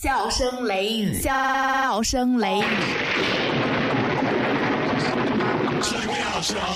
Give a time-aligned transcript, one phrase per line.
[0.00, 2.62] 笑声雷雨，笑声雷雨。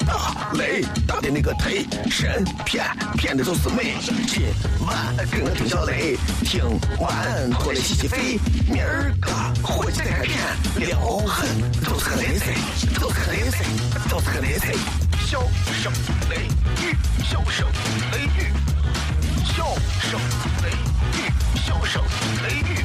[0.04, 2.84] 大雷大的那个忒神骗
[3.16, 3.94] 骗的都是美。
[4.26, 4.42] 今
[4.84, 6.64] 晚跟我听小雷，听
[6.98, 8.40] 完过来洗洗肺。
[8.68, 9.30] 明儿个
[9.62, 10.36] 火气再变，
[10.74, 11.48] 撩狠
[11.84, 12.52] 都是个雷菜，
[12.98, 13.64] 都是个雷菜，
[14.10, 14.74] 都是个雷菜。
[15.24, 15.38] 笑
[15.80, 15.92] 声
[16.28, 16.48] 雷
[16.82, 17.68] 雨，笑声
[18.10, 18.50] 雷雨，
[19.44, 19.64] 笑
[20.10, 20.20] 声
[20.64, 20.70] 雷
[21.20, 21.30] 雨，
[21.64, 22.02] 笑声
[22.42, 22.84] 雷雨，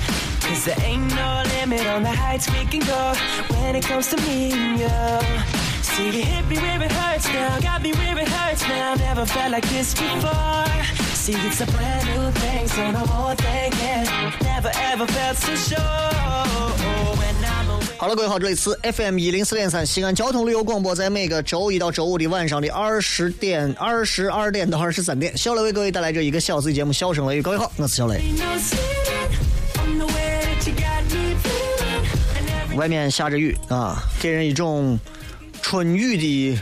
[0.51, 3.13] Cause there ain't no limit on the heights we can go
[3.55, 4.89] when it comes to me and you.
[5.81, 8.95] See, you hit me where it hurts now, got me where it hurts now.
[8.95, 10.67] Never felt like this before.
[11.15, 14.03] See, it's a brand new thing, so no more thinking.
[14.43, 15.79] Never ever felt so sure.
[17.15, 17.97] When I'm away.
[17.97, 27.39] 好了，各位好，这里是 FM 一零四点三西安交通旅游广播，在每个周一到周五的晚上的二十点、二十二点到二十三点，小雷为各位带来这一个小时的节目《笑声雷雨》。
[27.41, 28.21] 各位好，我是小雷。
[32.81, 34.97] 外面下着雨啊，给人一种
[35.61, 36.59] 春雨的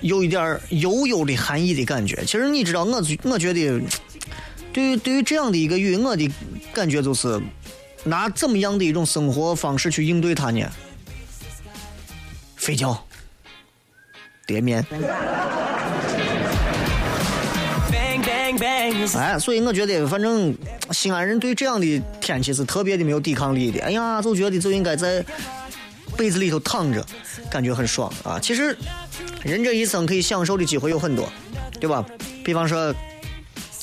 [0.00, 2.24] 有一点儿悠悠的寒意的感觉。
[2.24, 3.80] 其实你知道，我我觉得，
[4.74, 6.28] 对于对于这样的一个雨，我的
[6.72, 7.40] 感觉就是
[8.02, 10.68] 拿怎么样的一种生活方式去应对它呢？
[12.56, 13.00] 睡觉、
[14.44, 14.84] 叠面。
[19.16, 20.54] 哎，所以我觉得，反正
[20.90, 23.82] 西安人对这样的天气是特别的没有抵抗力的。
[23.82, 25.24] 哎呀，就觉得就应该在
[26.16, 27.04] 被子里头躺着，
[27.50, 28.38] 感觉很爽啊。
[28.40, 28.76] 其实
[29.42, 31.30] 人这一生可以享受的机会有很多，
[31.80, 32.04] 对吧？
[32.44, 32.94] 比方说，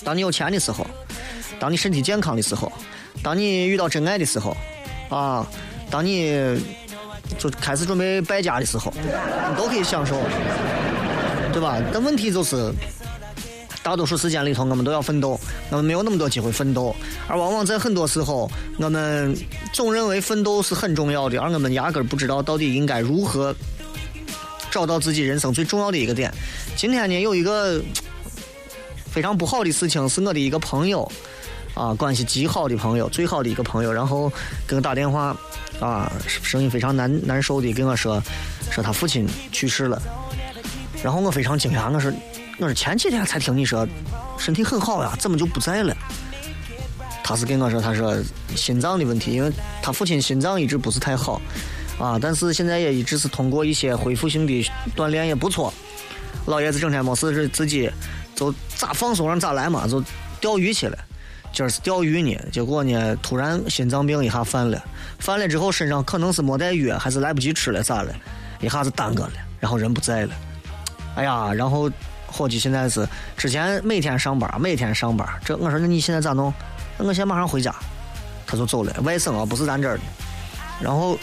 [0.03, 0.85] 当你有钱的时候，
[1.59, 2.71] 当你身体健康的时候，
[3.21, 4.55] 当你遇到真爱的时候，
[5.09, 5.45] 啊，
[5.89, 6.59] 当你
[7.37, 10.21] 就开始准备败家的时候，你都可以享受，
[11.53, 11.79] 对吧？
[11.93, 12.71] 但问题就是。
[13.85, 16.95] 大多数时间里头，我们都要奋斗，我们没有那么多机会奋斗，
[17.27, 19.37] 而往往在很多时候，我们
[19.73, 23.55] 总认为奋斗是很重要的，而我们压根儿不知道到底应该如何
[24.71, 26.33] 找到自己人生最重要的一个点。
[26.75, 27.79] 今天呢，有一个
[29.11, 31.07] 非常不好的事情，是我的一个朋友
[31.75, 34.33] 啊，关系极好的朋友，最好的一个朋友，然后
[34.67, 35.37] 给我打电话
[35.79, 38.19] 啊，声音非常难难受的跟我说，
[38.71, 40.01] 说他父亲去世了，
[41.03, 42.11] 然后我非常惊讶，我说。
[42.57, 43.87] 我说前几天才听你说
[44.37, 45.95] 身体很好呀，怎么就不在了？
[47.23, 48.15] 他是跟我说，他说
[48.55, 49.51] 心脏的问题，因为
[49.81, 51.41] 他父亲心脏一直不是太好
[51.99, 55.73] 啊，但是现在也一直是通过一些恢复性的锻炼也不错。
[56.45, 57.89] 老爷子整天没事是自己
[58.35, 60.03] 就咋放松上咋来嘛，就
[60.39, 60.97] 钓鱼去了。
[61.51, 64.81] 今儿是钓鱼呢，结果呢突然心脏病一下犯了，
[65.19, 68.13] 犯了之后身上可能是没带药，还是来不及吃了咋了，
[68.61, 70.35] 一下子耽搁了，然后人不在了。
[71.15, 71.91] 哎呀，然后。
[72.35, 73.07] 伙计现在是
[73.37, 75.27] 之前每天上班，每天上班。
[75.45, 76.53] 这我说那你现在咋弄？
[76.97, 77.73] 那我现在马上回家。
[78.47, 80.03] 他就走了，外省啊，不是咱这儿的。
[80.79, 81.17] 然后，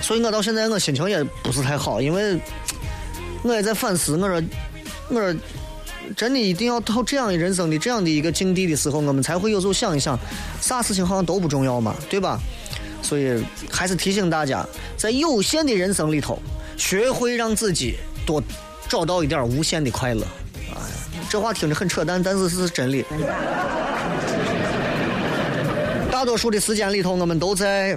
[0.00, 2.38] 所以我到现在我心情也不是太好，因为
[3.42, 4.16] 我也在反思。
[4.16, 4.40] 我说，
[5.08, 5.34] 我说，
[6.16, 10.16] 真的一定要到这样的人生的这样的一个境地的时候，我们才会有时候想一想，
[10.60, 12.38] 啥事情好像都不重要嘛，对吧？
[13.02, 14.64] 所以还是提醒大家，
[14.96, 16.38] 在有限的人生里头，
[16.76, 18.40] 学会让自己多。
[18.90, 20.24] 找到一点无限的快乐，
[20.74, 20.82] 啊，
[21.30, 23.04] 这话听着很扯淡，但是是真理。
[26.10, 27.96] 大多数的时间里头，我们都在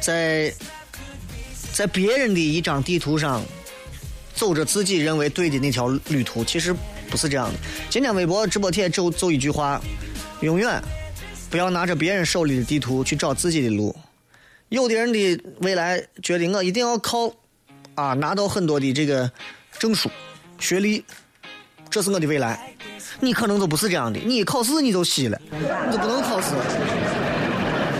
[0.00, 0.52] 在
[1.72, 3.40] 在别人的一张地图上
[4.34, 6.74] 走着自己认为对的那条旅途，其实
[7.08, 7.58] 不是这样的。
[7.88, 9.80] 今天微博直播帖就走一句话：
[10.40, 10.82] 永远
[11.48, 13.94] 不要拿着别人手里的地图去找自己的路。
[14.68, 17.32] 有的人的未来觉得我一定要靠。
[17.94, 19.30] 啊，拿到很多的这个
[19.78, 20.10] 证书、
[20.58, 21.04] 学历，
[21.88, 22.72] 这是我的未来。
[23.20, 26.48] 你可能都不是这样的，你考试你就稀了，你就不能考试。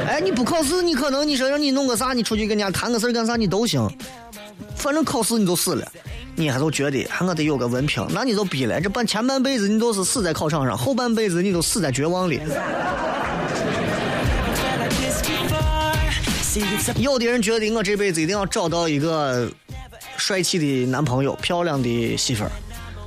[0.08, 3.88] 哎，你不考试，你可能你说让你弄个啥，你出去跟人家谈个事干啥，你都行。
[4.76, 5.92] 反正考试你就死了，
[6.34, 8.80] 你还都觉得还我得有个文凭，那你就逼了。
[8.80, 12.40] 这半前半辈子你都是死在考场上，后半辈子你都死在绝望里。
[16.96, 19.48] 有的人觉得我这辈子一定要找到一个。
[20.16, 22.50] 帅气的男朋友，漂亮的媳妇儿，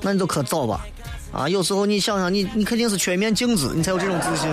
[0.02, 0.86] 那你就可早吧，
[1.32, 1.48] 啊！
[1.48, 4.50] 有时候你想想，你你肯定是缺一面镜子，你才有这种自信。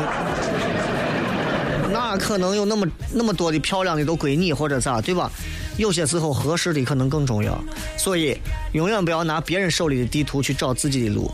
[1.92, 5.30] 那哪可能有那么那么多的漂亮的都归你或者咋，对吧？
[5.76, 7.58] 有些时候合适的可能更重要，
[7.96, 8.36] 所以
[8.72, 11.30] 永远不要拿别人手里的地图去找自己的路。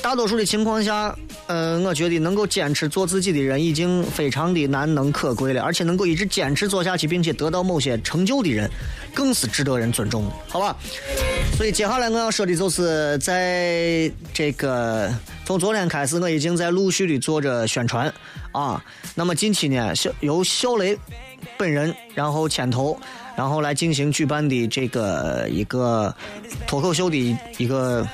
[0.00, 1.14] 大多数的情况下，
[1.46, 8.68] 呃，我觉得能够坚持做自己的人已经非常的难能可贵了，而且能够一直坚持做下去，并且得到某些成就的人，
[9.14, 10.76] 更是值得人尊重的，好吧？
[11.56, 15.12] 所以接下来我要说的就是，在这个
[15.44, 18.12] 从昨天开始，我已经在陆续的做着宣传
[18.50, 18.82] 啊。
[19.14, 20.98] 那么近期呢，小由小雷
[21.56, 22.98] 本人然后牵头，
[23.36, 26.12] 然后来进行举办的这个一个
[26.66, 28.04] 脱口秀的一个。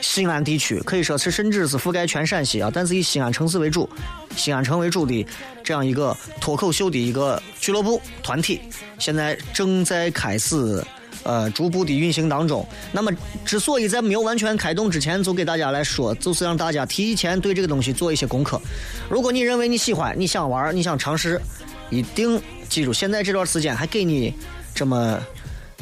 [0.00, 3.88] 西安地区可以说是甚至是覆盖全陕西啊，但是以西安城市为主，
[4.34, 5.26] 西安城为主的
[5.62, 8.60] 这样一个脱口秀的一个俱乐部团体，
[8.98, 10.82] 现在正在开始
[11.22, 12.66] 呃逐步的运行当中。
[12.92, 13.12] 那么
[13.44, 18.60] 之所以在没有完全开动之前就给大家来说，就是让大家提前对这个东西做一些功课。
[19.10, 21.40] 如果你认为你喜欢，你想玩，你想尝试，
[21.90, 24.32] 一定记住，现在这段时间还给你
[24.74, 25.20] 这么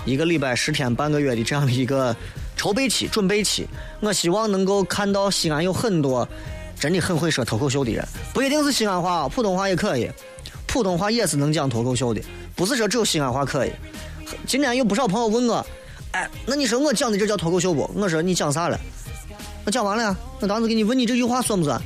[0.05, 2.15] 一个礼拜、十天、半个月的这样的一个。
[2.59, 3.69] 筹备期、准备期，
[4.01, 6.29] 我希望能够看到西安有很多
[6.79, 10.11] 真的很会说脱口秀的人，不一定是西安话，普通话也可以，
[10.67, 12.21] 普通话也是能讲脱口秀的，
[12.57, 13.71] 不是说只有西安话可以。
[14.45, 15.65] 今天有不少朋友问我，
[16.11, 17.89] 哎，那你说我讲的这叫脱口秀不？
[17.95, 18.77] 我说你讲啥了？
[19.65, 21.81] 我讲完了，我当时给你问你这句话算不算？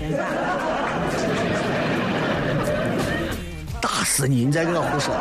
[3.79, 4.47] 打死你！
[4.47, 5.15] 你再给我胡说。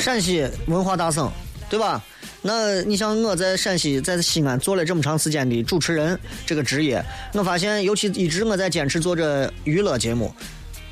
[0.00, 1.30] 陕西文化大省，
[1.70, 2.02] 对吧？
[2.46, 7.02] 那你像我在陕西，在西安做了这么长时间的主持人这个职业，
[7.32, 10.30] 我发现，尤其一直我在坚持做着娱乐节目，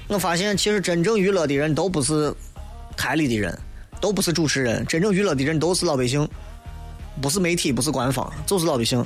[0.08, 2.34] 我发现其实真正娱乐的人都不是
[2.96, 3.56] 台里的人，
[4.00, 6.26] 都不是主持人，真正娱乐的人都是老百姓，
[7.20, 9.04] 不是媒体，不是官方，就是老百姓。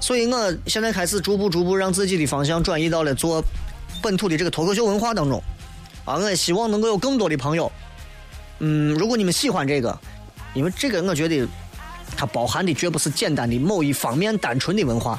[0.00, 3.44] 所以我现在开始逐步逐步让自己的方向转移到了做
[4.00, 5.38] 本土的这个脱口秀文化当中，
[6.06, 7.70] 啊，我也希望能够有更多的朋友，
[8.60, 10.00] 嗯，如果你们喜欢这个。
[10.54, 11.46] 因为这个，我觉得
[12.16, 15.18] 它包含的绝不是简单的某一方面单纯的文化，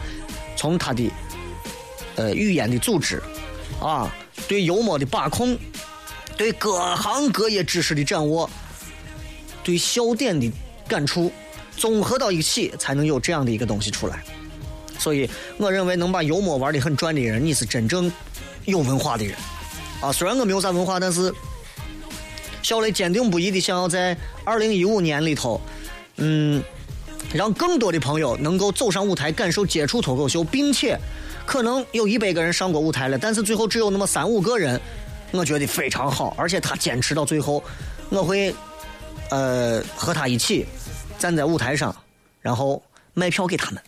[0.58, 1.10] 从它的
[2.16, 3.24] 呃语言的组织
[3.80, 4.14] 啊，
[4.48, 5.58] 对幽默的把控，
[6.36, 8.50] 对各行各业知识的掌握，
[9.64, 10.52] 对笑点的
[10.88, 11.32] 感触，
[11.78, 14.22] 综合到一起，才能有这样的一个东西出来。
[15.00, 18.12] 所以，我认为能把幽默玩的很转的人，你是真正
[18.66, 19.36] 有文化的人
[20.02, 20.12] 啊。
[20.12, 21.34] 虽然我没有啥文化，但是。
[22.62, 25.60] 小雷坚定不移的想要在二零一五年里头，
[26.18, 26.62] 嗯，
[27.34, 30.98] 让更多的朋友能够走上舞台，感受接触脱口秀，并且
[31.46, 34.80] 可能有一百个人上过舞台了，但是最后只有那么三五个人，
[35.32, 37.64] 我觉得非常好，而且他坚持到最后，
[38.10, 38.54] 我会
[39.30, 40.66] 呃和他一起
[41.18, 41.96] 站在舞台上，
[42.42, 42.82] 然后
[43.14, 43.82] 卖票给他们。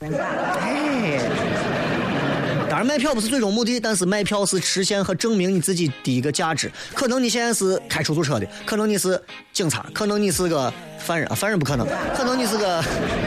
[2.84, 6.72] 卖票不是最终目的，但是卖票是实现和证明你自己的一个价值。
[6.94, 9.22] 可能你现在是开出租车的，可能你是
[9.52, 12.84] 警察，可能你是个犯人，犯人不可能，可能你是个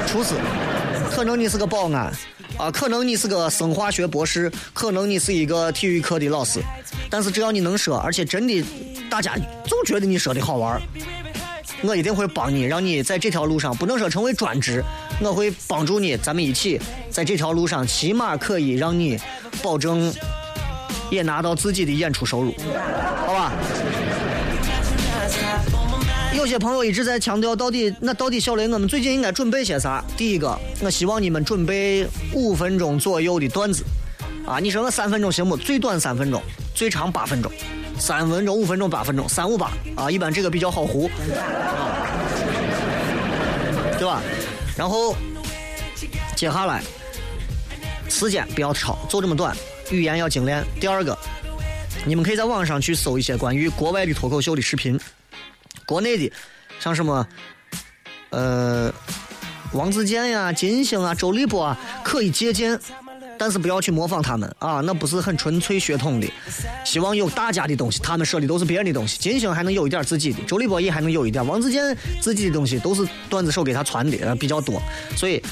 [0.07, 0.35] 厨师，
[1.11, 2.13] 可能你是个保安，
[2.57, 6.61] 啊，可能你是个生化学博士，可能你是一个体育课的老师。
[7.09, 8.65] 但是只要你能说，而且真的
[9.09, 10.81] 大家就觉得你说的好玩
[11.83, 14.83] 我一定会帮你，让你在这条路上不能说成为专职，
[15.21, 16.81] 我会帮助你，咱们一起
[17.11, 19.19] 在这条路上，起码可以让你
[19.63, 20.13] 保证
[21.11, 22.55] 也拿到自己的演出收入，
[23.27, 23.53] 好吧？
[26.35, 30.05] 有些朋友一直在强调，到底那到底小雷，我们最近应该准备些啥？
[30.17, 33.85] 第一个，我希望你们准备五分钟左右的段子，
[34.47, 35.57] 啊，你说我三分钟行不？
[35.57, 36.43] 最短三分钟，
[36.75, 37.51] 最长八分钟。
[37.99, 41.11] 三分钟、五分钟、八分钟，三五八啊，一般这个比较好糊，
[43.99, 44.23] 对吧？
[44.77, 45.15] 然后
[46.37, 46.83] 接下来
[48.09, 49.57] 时间不要超，就这么短，
[49.91, 50.65] 语言要精炼。
[50.79, 51.17] 第二个，
[52.05, 55.01] 你们可以在网上去搜一些关于国外的脱口秀的视频，
[55.87, 56.33] 国内的
[56.79, 57.27] 像什么
[58.31, 58.93] 呃
[59.73, 62.79] 王自健呀、金星啊、周立波啊，可以借鉴。
[63.39, 66.27] 但是不要去模仿他们啊，那不是很纯粹血统的。
[66.85, 69.19] 希望有大家的东西，他们说的都是别人的东西。
[69.19, 74.81] 金星还能有一点自己的，周立波也还能有一点，王自健自己的东西都是段子手给他传的比较多。
[75.17, 75.43] 所以，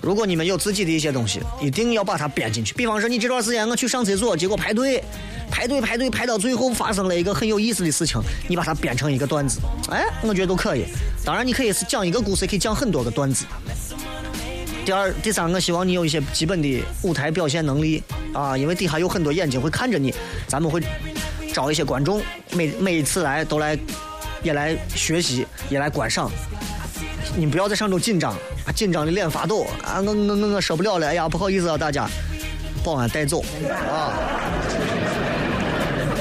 [0.00, 2.74] 如果你们有自己的一些东西，一定要把它编进去。
[2.74, 5.02] 比方说，你这段时间我去上厕所，结果排队，
[5.50, 9.58] 排队排队排到最后发生了一个很有意思的事情，你把它编成一个段子，
[9.90, 10.84] 哎，我觉得都可以。
[11.24, 13.44] 当然，你可以是讲一个故事，可以讲很多个段子。
[14.86, 18.00] 第二、第三，我希望你有一些基本的舞台表现能力
[18.32, 20.14] 啊，因为底下有很多眼睛会看着你，
[20.46, 20.80] 咱们会
[21.52, 23.76] 招一些观众，每每一次来都来，
[24.44, 26.30] 也来学习，也来观赏。
[27.34, 28.32] 你不要在上头紧张，
[28.76, 30.00] 紧张的脸发抖啊！
[30.00, 32.08] 我我我我受不了了，哎呀，不好意思啊，大家，
[32.84, 33.42] 保安带走
[33.90, 34.14] 啊。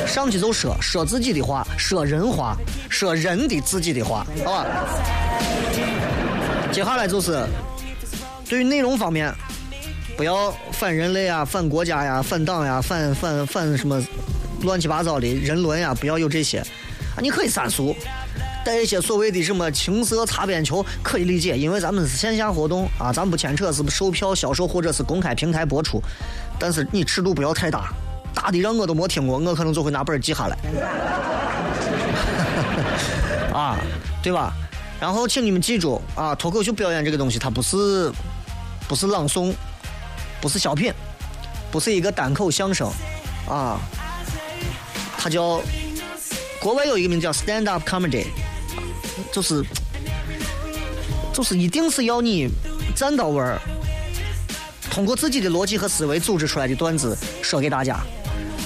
[0.07, 2.57] 上去就说说自己的话，说人话，
[2.89, 4.65] 说人的自己的话，好吧？
[6.71, 7.45] 接下来就是
[8.47, 9.33] 对于内容方面，
[10.15, 14.01] 不要反人类啊，反国家呀，反党呀，反反反什么
[14.61, 17.95] 乱七八糟的人伦呀，不要有这些啊，你可以三俗。
[18.63, 26.01] 带一些所谓的什么情色擦边球可以理解，因为咱们是线下活动啊，咱不牵扯是售票销售或者是公开平台播出，
[26.57, 27.93] 但是你尺度不要太大，
[28.33, 30.57] 大的让我都没听过，我可能就会拿本记下来，
[33.53, 33.77] 啊，
[34.23, 34.51] 对吧？
[34.99, 38.11] 然后请你们记住啊，脱口秀表演这个东西，它不是
[38.87, 39.53] 不是朗诵，
[40.41, 40.93] 不是小品，
[41.71, 42.91] 不是一个单口相声，
[43.49, 43.79] 啊，
[45.17, 45.61] 它叫
[46.59, 48.25] 国外有一个名叫 stand up comedy。
[49.31, 49.63] 就是，
[51.33, 52.47] 就是一定是要你
[52.95, 53.59] 站到位儿，
[54.89, 57.99] 通过自己的逻辑和思维组织出来的段子说给大家。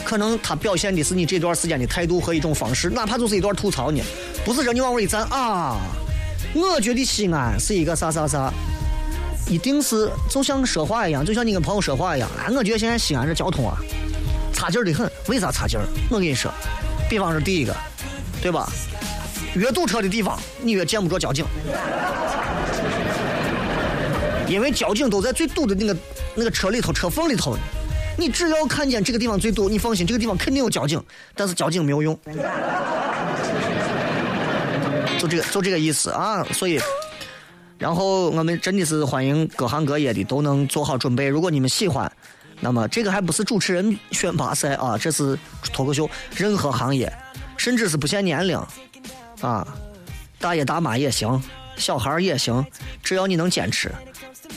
[0.04, 4.04] 可能他表现的是你这段时间的态度和一种方式，哪怕就是一段吐槽呢，
[4.44, 5.78] 不是说你往那一站啊。
[6.54, 8.52] 我觉得西安是一个啥啥啥，
[9.50, 12.30] 一定是就像说话一样，就像你跟朋友说话一样。
[12.38, 13.76] 哎，我觉得现在西安这交通啊，
[14.54, 15.12] 差劲儿的很。
[15.28, 15.86] 为啥差劲儿？
[16.10, 16.52] 我跟你说，
[17.10, 17.76] 比方说第一个，
[18.42, 18.70] 对吧？
[19.56, 21.44] 越堵车的地方，你越见不着交警，
[24.48, 25.98] 因为交警都在最堵的那个
[26.36, 27.58] 那个车里头、车缝里头。
[28.16, 31.02] 你只要看见这个地方最堵，你放心，这个地方肯定有交警，
[31.34, 32.14] 但是交警没有用。
[35.18, 36.46] 就这个，就这个意思啊！
[36.52, 36.80] 所以，
[37.80, 41.28] 然后我们真的是欢迎各行各业的都能做好准备。
[41.28, 42.12] 如果你们喜欢，
[42.60, 45.40] 那么这个还不是主持人选拔赛啊，这是
[45.74, 47.12] 脱口秀，任何行业，
[47.58, 48.62] 甚至是不限年龄。
[49.42, 49.66] 啊，
[50.38, 51.42] 大爷大妈也行，
[51.78, 52.66] 小孩也行，
[53.02, 53.90] 只要你能坚持。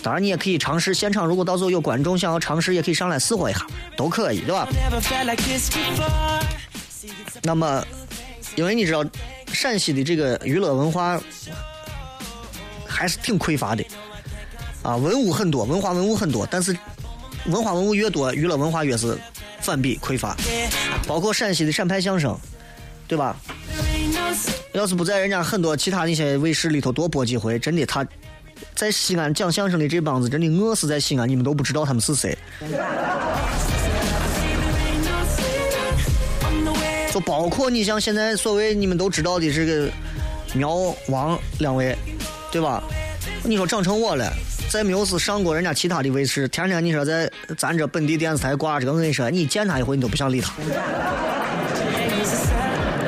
[0.02, 3.64] 当然，你也可以尝试现场，如果到时候有观众想要尝试，也可以上来试活一下，
[3.96, 4.66] 都可以，对吧？
[7.44, 7.86] 那么，
[8.56, 9.04] 因为你知道，
[9.52, 11.20] 陕西的这个娱乐文化
[12.92, 13.84] 还是挺匮乏的
[14.82, 16.76] 啊，文物很多，文化文物很多，但是
[17.46, 19.18] 文化文物越多，娱乐文化越是
[19.60, 20.36] 反比匮乏。
[21.06, 22.38] 包括陕西的陕派相声，
[23.08, 23.36] 对吧？
[24.72, 28.06] 要是不在人家很多其他那些卫视里头多播几回，真的他，
[28.74, 32.36] 在西安讲相声的这帮子真的饿死在西安，你们都不知道他们是谁。
[37.12, 39.90] 就包括你像现在所谓你们都知道的这个
[40.54, 40.74] 苗
[41.08, 41.94] 王两位，
[42.52, 42.80] 对吧？
[43.42, 44.32] 你说长成我了，
[44.70, 50.52] 再没有是上过人家其他的卫视，天天你说在咱这本地电视台挂着，我跟你说，你见他一回你都不想理他。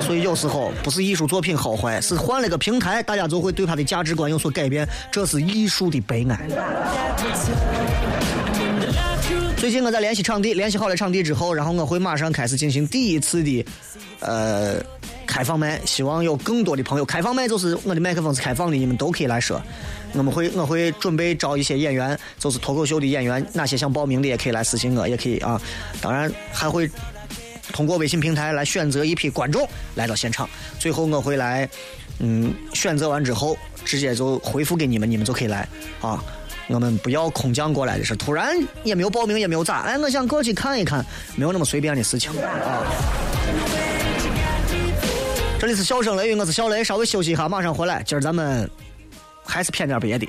[0.00, 6.40] 所以有时候不是艺术作品好坏，是换了个平台，大家就会对他的价值观有所改变，这是艺术的悲哀。
[9.56, 13.64] 最近我在联系场地，联系好了场地之后，然后我会马上开始进行第一次的
[14.20, 14.74] 呃
[15.26, 17.04] 开放麦，希望有更多的朋友。
[17.04, 19.60] 开放麦就是我的麦克风是开放的，你们都可以来说。
[20.12, 25.60] 我们会我会准备招一些演员，就是脱口秀的演员，哪些想报名的也可以来私信我，也可以啊。
[26.00, 26.90] 当然还会。
[27.72, 29.66] 通过微信平台来选择一批观众
[29.96, 31.68] 来到现场，最后我会来，
[32.20, 35.66] 嗯，选择完之后直接就回复给你们，你们就可以来
[36.00, 36.22] 啊。
[36.68, 38.54] 我们不要空降过来的是，突然
[38.84, 41.04] 也没有报名也没有咋，哎，我想过去看一看，
[41.34, 42.84] 没有那么随便的事情啊。
[45.64, 48.02] 这里是笑声雷雨，我是小雷，稍微休息一下，马上回来。
[48.02, 48.70] 今儿咱们
[49.46, 50.28] 还是骗点别的。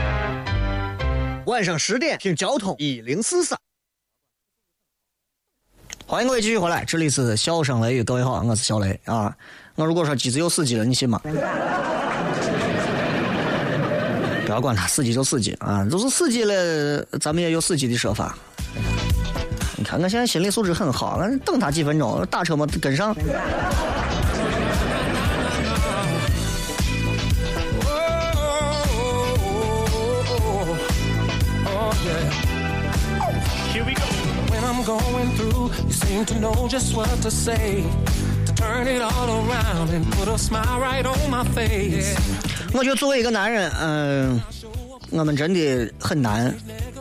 [1.51, 3.59] 晚上十点听交通一零四三。
[6.07, 9.35] 欢迎各位继续回来，这里是笑声雷雨，各位好，我是小雷啊。
[9.75, 11.19] 我如果说机子有死机了，你信吗？
[14.45, 18.37] 不要管他，死机就死机啊，就是死机了，咱们也有死机的说法。
[19.75, 23.13] 你看，我现在心理素质很好，等他几分钟，打车没跟上。
[34.83, 35.71] Going through.
[35.87, 37.83] You seem to know just what to say
[38.45, 42.15] to turn it all around and put a smile right on my face.
[42.73, 44.41] 我觉得作为一个男人，嗯、
[45.11, 46.53] 我们真的很难。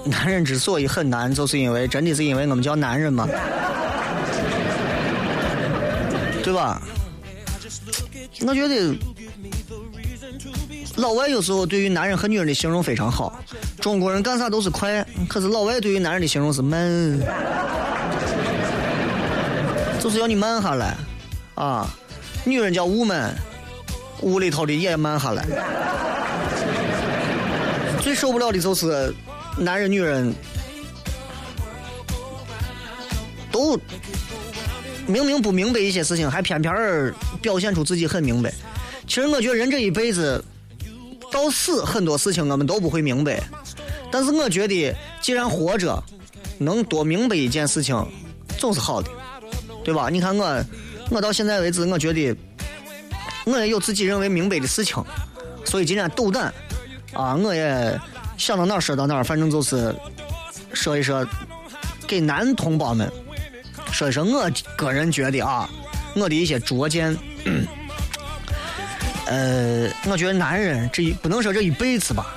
[0.05, 3.29] 男人之所以很难，就是因为真的是因为我们叫男人嘛，
[6.43, 6.81] 对吧？
[8.47, 8.97] 我觉得
[11.01, 13.43] 老外有时候对于男人和女人的形容非常好，
[13.81, 17.19] 中国人干啥都是快，可是老外对于男人的形容是慢，
[19.99, 20.95] 就是要你慢下来
[21.55, 21.89] 啊。
[22.45, 23.31] 女人叫 woman，
[24.21, 25.47] 屋里头的也慢下来。
[28.03, 29.13] 最受不了的就是
[29.59, 30.35] 男人女人
[33.51, 33.79] 都
[35.07, 38.53] 明明不明白一些事情，还偏偏儿表现出自己很明白。
[39.07, 40.43] 其实我觉得人这一辈子
[41.31, 43.43] 到死，很多事情我们都不会明白。
[44.11, 46.03] 但是我觉得，既然活着，
[46.59, 47.97] 能多明白一件事情，
[48.59, 49.09] 总是好的，
[49.85, 50.09] 对吧？
[50.11, 50.65] 你看我，
[51.11, 52.37] 我到现在为止，我觉得
[53.45, 55.03] 我也有自己认为明白的事情，
[55.65, 56.53] 所以今天斗胆
[57.13, 57.99] 啊，我也
[58.37, 59.95] 想到哪儿说到哪儿，反正就是
[60.73, 61.27] 说一说
[62.07, 63.11] 给男同胞们
[63.93, 65.71] 说一说我个人觉得啊，
[66.17, 67.17] 我的一些拙见。
[69.31, 72.35] 呃，我觉得男人这一不能说这一辈子吧，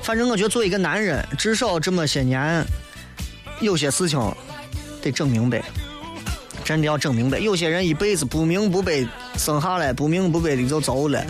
[0.00, 2.64] 反正我觉得作为一个男人，至少这么些年，
[3.60, 4.32] 有些事情
[5.02, 5.60] 得整明白，
[6.64, 7.40] 真的要整明白。
[7.40, 9.04] 有些人一辈子不明不白
[9.36, 11.20] 生下来，不明不白的就走了。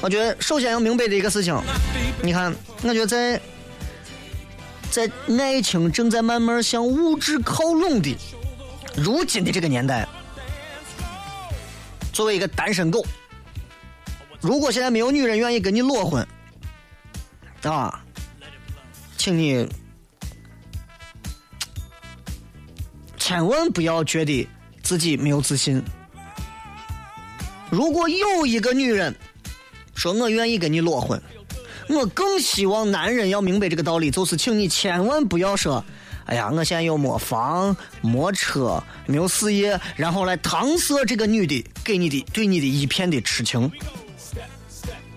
[0.00, 1.60] 我觉得首先要明白的一个事情，
[2.22, 3.40] 你看，我觉得在
[4.90, 8.16] 在爱情正在慢慢向物质靠拢的
[8.96, 10.08] 如今的这个年代，
[12.12, 13.04] 作为一个单身狗，
[14.40, 16.26] 如果现在没有女人愿意跟你裸婚，
[17.62, 18.02] 啊，
[19.18, 19.68] 请你
[23.18, 24.48] 千万不要觉得
[24.82, 25.82] 自己没有自信。
[27.68, 29.14] 如果有一个女人
[29.94, 31.20] 说我愿意跟你裸婚，
[31.88, 35.84] 我更希望男人要明白这个道理，就是请你千万不要说，
[36.26, 43.70] 哎呀，我现在又没房、没车、没有事业，然后来搪塞这个女的给你的对你的一片的痴情，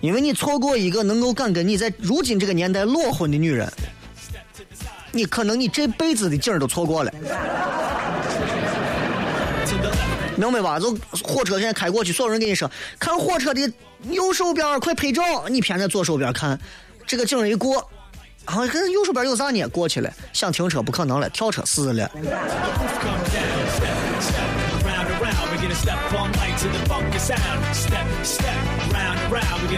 [0.00, 3.70] 因为你错过一个能够敢跟你在如今这个年代裸婚的女人，
[5.10, 7.12] 你可能你这辈子的景儿都错过了。
[10.36, 10.80] 明白吧？
[10.80, 13.60] 就火车现在开过去，所有人跟你说，看火车的
[14.04, 16.58] 右手边快拍照，你偏在左手边看，
[17.06, 17.78] 这个景儿一过，
[18.44, 19.66] 啊，可是右手边有啥呢？
[19.68, 22.10] 过去了，想停车不可能了，跳车死了。
[29.30, 29.70] Round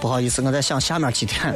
[0.00, 1.54] 不好意思，我在想下面几天。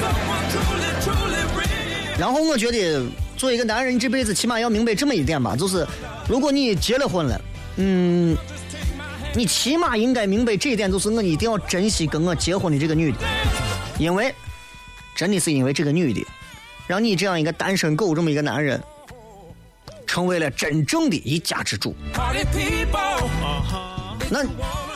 [0.00, 2.18] Someone truly, truly real.
[2.18, 3.04] 然后我觉得，
[3.36, 5.86] 作为一个男人，这辈子起码要明白这么一点吧，就是
[6.28, 7.40] 如果你结了婚了，
[7.76, 8.36] 嗯，
[9.34, 13.18] 你起码应该明白这一点，就是我一定要珍惜跟我结婚的这个女的，
[13.98, 14.32] 因为
[15.16, 16.24] 真的是因为这个女的，
[16.86, 18.80] 让你这样一个单身狗这么一个男人，
[20.06, 21.94] 成为了真正的一家之主。
[24.30, 24.44] 那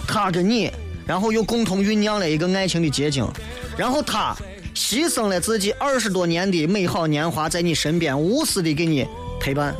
[0.06, 0.70] 他跟你，
[1.10, 3.28] 然后又共同酝酿了一个爱情的结晶，
[3.76, 4.32] 然后他
[4.76, 9.04] 牺牲了自己二十多年的美好年华，在你身边无私的给你
[9.40, 9.74] 陪伴，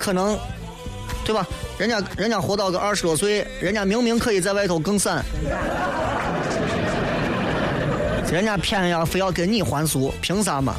[0.00, 0.38] 可能，
[1.22, 1.46] 对吧？
[1.76, 5.22] 人家人家活到个二十多岁，人家明明可以在外头更散，
[8.32, 10.76] 人家偏要非要跟你还俗，凭啥嘛？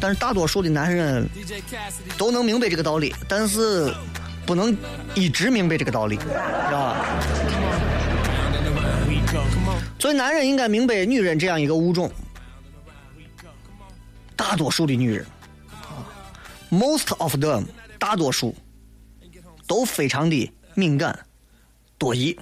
[0.00, 1.28] 但是大多数的男人
[2.16, 3.92] 都能明白这个道理，但是
[4.46, 4.76] 不能
[5.12, 6.24] 一直明白这个道理，知
[6.70, 6.96] 道吧？
[10.04, 12.12] 所以男人应该明白女人这样一个物种，
[14.36, 15.24] 大多数的女人
[15.70, 16.04] 啊
[16.70, 17.64] ，most of them，
[17.98, 18.54] 大多数
[19.66, 21.18] 都非常的敏感、
[21.96, 22.38] 多疑，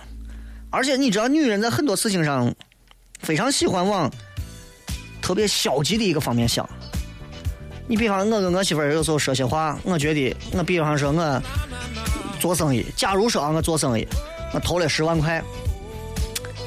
[0.70, 2.52] 而且你知道，女人在很多事情上
[3.20, 4.10] 非常喜欢往
[5.20, 6.68] 特别消极的一个方面想。
[7.86, 11.42] 你比方我跟我媳妇儿有时候说些话，我觉得我比方说我
[12.40, 14.04] 做生意，假如说啊我做生意，
[14.52, 15.40] 我投了十万块，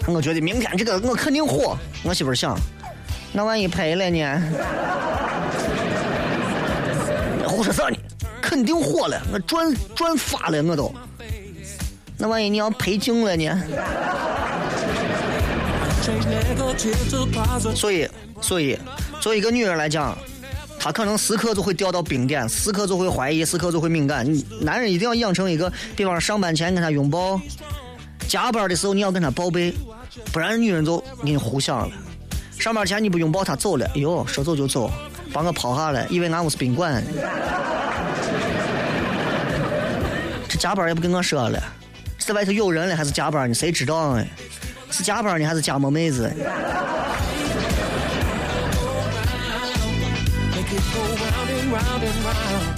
[0.07, 1.77] 我觉得明天这个我肯定火。
[2.03, 2.57] 我媳妇儿想，
[3.33, 4.41] 那万一赔了呢？
[7.47, 7.97] 胡说啥呢？
[8.41, 10.93] 肯定火了，我赚赚发了我都。
[12.17, 13.63] 那万一你要赔净了呢？
[17.73, 18.07] 所以，
[18.41, 18.77] 所以，
[19.19, 20.15] 作为一个女人来讲，
[20.79, 24.23] 她可能时刻就会掉到冰点，时刻就会怀疑，时刻就会敏感。
[24.23, 27.41] 你男人一定要养成一个，比方上班前跟她拥抱，
[28.27, 29.73] 加班的时候你要跟他报备，
[30.31, 31.95] 不然女人就给你胡想了。
[32.59, 34.91] 上班前你不拥抱她走了，哎呦，说走就走，
[35.31, 37.03] 把我抛下了，以为俺屋是宾馆。
[40.47, 41.61] 这加班也不跟我说了，
[42.17, 43.53] 是外头有人了还是加班呢？
[43.53, 44.27] 谁知道哎？
[44.89, 46.31] 是加班呢还是加盟妹子？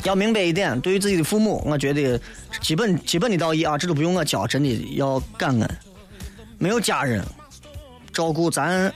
[0.03, 2.19] 要明白一点，对于自己的父母，我觉得
[2.61, 5.69] 基本基本的道义啊，这都不用我教，真的要感恩。
[6.57, 7.23] 没有家人
[8.13, 8.91] 照顾咱，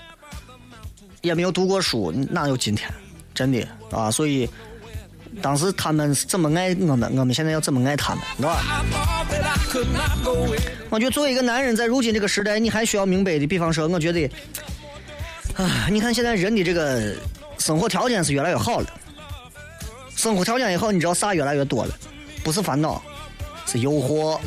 [1.22, 2.90] 也没有读过书，哪有今天？
[3.34, 4.50] 真的啊，所以
[5.42, 8.84] 当时他们是怎么爱我们，我们现在要怎么爱他们，是吧？
[10.90, 14.30] 我觉得作为一个男人，在如今这个时代，你还需要明白的，比方说，我觉得，
[15.56, 17.16] 啊，你看现在人的这个
[17.58, 18.88] 生活条件是越来越好了，
[20.22, 21.92] 生活条件也好，你知道啥越来越多了，
[22.44, 23.02] 不是烦恼，
[23.66, 24.38] 是诱惑。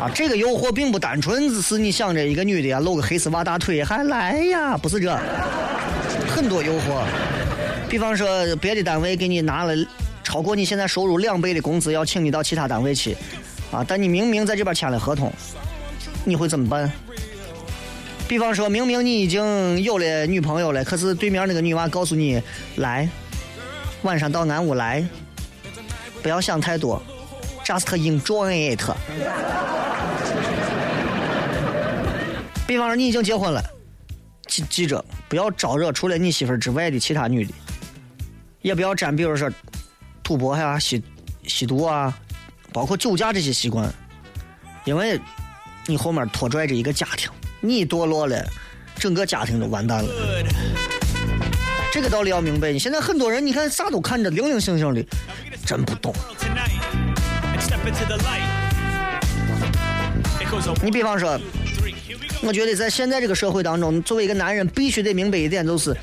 [0.00, 5.14] 啊，这个诱惑并不单纯只是你想着一个女的呀，露个黑丝袜大腿还来呀，不是这，
[6.34, 7.04] 很多诱惑。
[7.86, 9.74] 比方说，别的单位给你拿了
[10.24, 13.14] 超过你现在收入两倍的工资，要请你到其他单位去，
[13.70, 15.30] 啊，但你明明在这边签了合同，
[16.24, 16.90] 你会怎么办？
[18.28, 22.42] 比方说明明你已经有了女朋友了，可是对面那个女娃告诉你，
[22.76, 23.08] 来，
[24.02, 25.06] 晚上到俺屋来，
[26.22, 27.00] 不要想太多
[27.64, 28.82] ，just enjoy it。
[32.66, 33.62] 比方说你已经结婚了，
[34.48, 37.54] 记记着不要招惹除了你媳妇之外的其他女的，
[38.60, 39.48] 也不要沾，比如说
[40.24, 41.00] 赌博呀、吸
[41.44, 42.12] 吸毒啊，
[42.72, 43.88] 包括酒驾这些习惯，
[44.84, 45.20] 因为
[45.86, 47.30] 你后面拖拽着一个家庭，
[47.66, 48.44] 你堕落了，
[48.96, 50.10] 整个家庭都完蛋了。
[51.92, 52.72] 这个道理要明白。
[52.72, 55.04] 你现在很多人，你看啥都看着零零星星的，
[55.64, 56.14] 真不懂。
[60.82, 61.40] 你比方说.
[62.42, 65.96] 我觉得在现在这个社会当中，作为一个男人，必须得明白一点，就是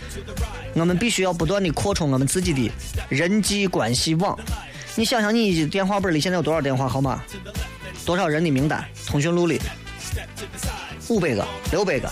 [0.74, 2.72] 我们必须要不断的扩充我们自己的
[3.08, 4.38] 人际关系网。
[4.96, 7.22] 你想想，你电话本里现在有多少电话号码？
[8.04, 8.84] 多少人的名单？
[9.06, 9.62] 通讯录里
[11.10, 12.10] 五百个、六百个、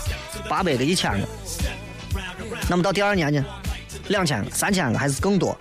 [0.48, 1.28] 八百个、一千个。
[2.68, 3.44] 那么到第二年呢？
[4.08, 5.56] 两千个、三千个还是更多？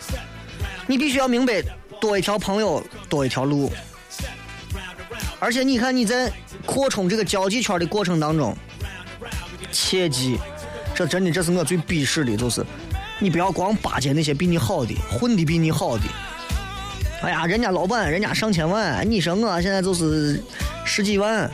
[0.88, 1.62] 你必须要明白，
[2.00, 3.72] 多一条朋友多一条路。
[5.40, 6.32] 而且你看你在
[6.66, 8.56] 扩充这个交际圈的过程当中，
[9.72, 10.38] 切记，
[10.94, 12.64] 这真的这是我最鄙视的，就是
[13.20, 16.04] 你不要光巴结那些比你好的、混的比你好的。
[17.22, 20.44] 哎呀，人家老板人家上千万，你说我现在就是
[20.86, 21.50] 十几万。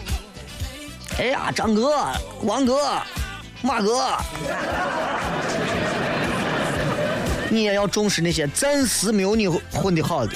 [1.20, 2.12] 哎呀，张哥、
[2.44, 3.02] 王哥、
[3.64, 4.16] 马哥，
[7.50, 10.32] 你也要重视那些暂时没有你混的好的。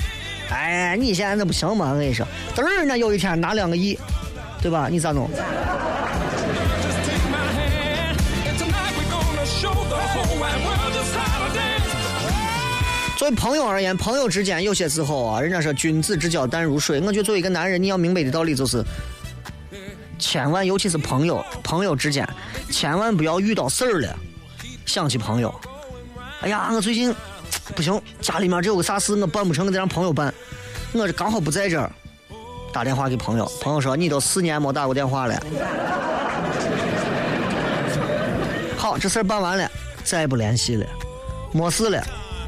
[0.49, 1.91] 哎，你现在那不行吗？
[1.91, 3.95] 我跟你说，嘚儿那有一天拿两个亿，
[4.59, 4.87] 对吧？
[4.89, 5.29] 你咋弄？
[13.17, 16.99] 作为朋友而言，朋友之间有些时候啊，人家说君子之交淡如水。
[17.01, 18.83] 我觉得作为一个男人，你要明白的道理就是，
[20.21, 22.27] 千万尤其是朋友，朋友之间，
[22.69, 24.15] 千万不要遇到事儿了，
[24.85, 25.53] 想起朋友。
[26.41, 27.13] 哎呀，我最近
[27.75, 30.33] 不行，家里面这有个啥事我办不成，我得让朋友办。
[30.93, 31.91] 我这刚好不在这儿，
[32.71, 35.41] 打电话给朋友，朋友说你都四年没打过电话了。
[38.77, 39.69] 好，这事儿办完了，
[40.03, 40.85] 再也不联系了，
[41.51, 42.01] 没事了。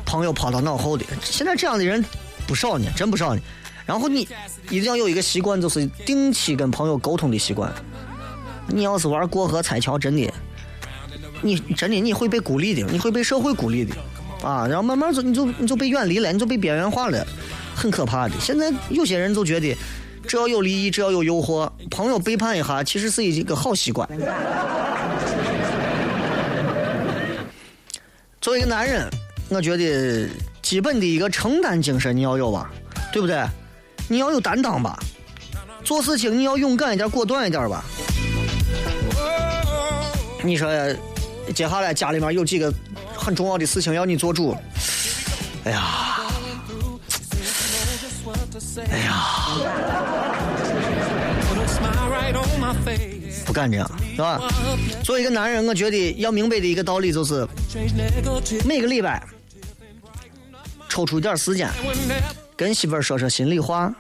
[0.05, 2.03] 朋友抛到脑后的，现在这样的人
[2.47, 3.41] 不少呢，真不少呢。
[3.86, 4.28] 然后你
[4.69, 7.72] 一定要有一个习惯，就是定期跟朋友沟通的习惯。
[8.67, 10.34] 你要是玩过河拆桥，真的，
[11.41, 13.93] 你真的你会被孤立的，你会被社会孤立的，
[14.41, 17.28] 啊，然后慢慢就你就你就被远离了，你就被边缘化了，
[17.76, 18.36] 很可怕的。
[18.39, 19.76] 现在有些人就觉得，
[20.26, 24.08] 只要有利益，只要有诱惑，朋友背叛一下，其实是一个好习惯。
[28.39, 29.10] 作为一个男人，
[29.50, 30.30] 我觉得
[30.62, 32.72] 基本的一个承担精神你要有吧，
[33.12, 33.43] 对不对？
[34.08, 34.98] 你要有担当吧，
[35.84, 37.84] 做事情你要勇敢一点、果断一点吧。
[40.44, 40.70] 你说，
[41.56, 42.74] 接下来家里面有几个
[43.16, 44.58] 很重要的事情要你做主，
[45.63, 46.20] 哎呀，
[48.92, 49.26] 哎呀，
[53.46, 54.42] 不敢这样，是吧？
[55.04, 57.48] 作为一个男人，我觉得要明白的一个道理就是，
[58.66, 59.24] 每个礼拜
[60.89, 61.70] 抽出一点时间。
[62.63, 63.93] 跟媳妇儿说说心里话。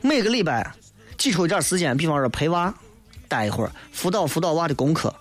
[0.00, 0.72] 每个礼拜
[1.18, 2.72] 挤出一点时间，比方说陪娃
[3.28, 5.14] 待一会儿，辅导辅导娃的功课，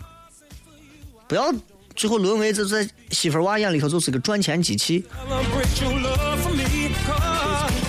[1.27, 1.53] 不要
[1.95, 5.03] 最后沦为这在媳妇儿娃眼里头就是个赚钱机器。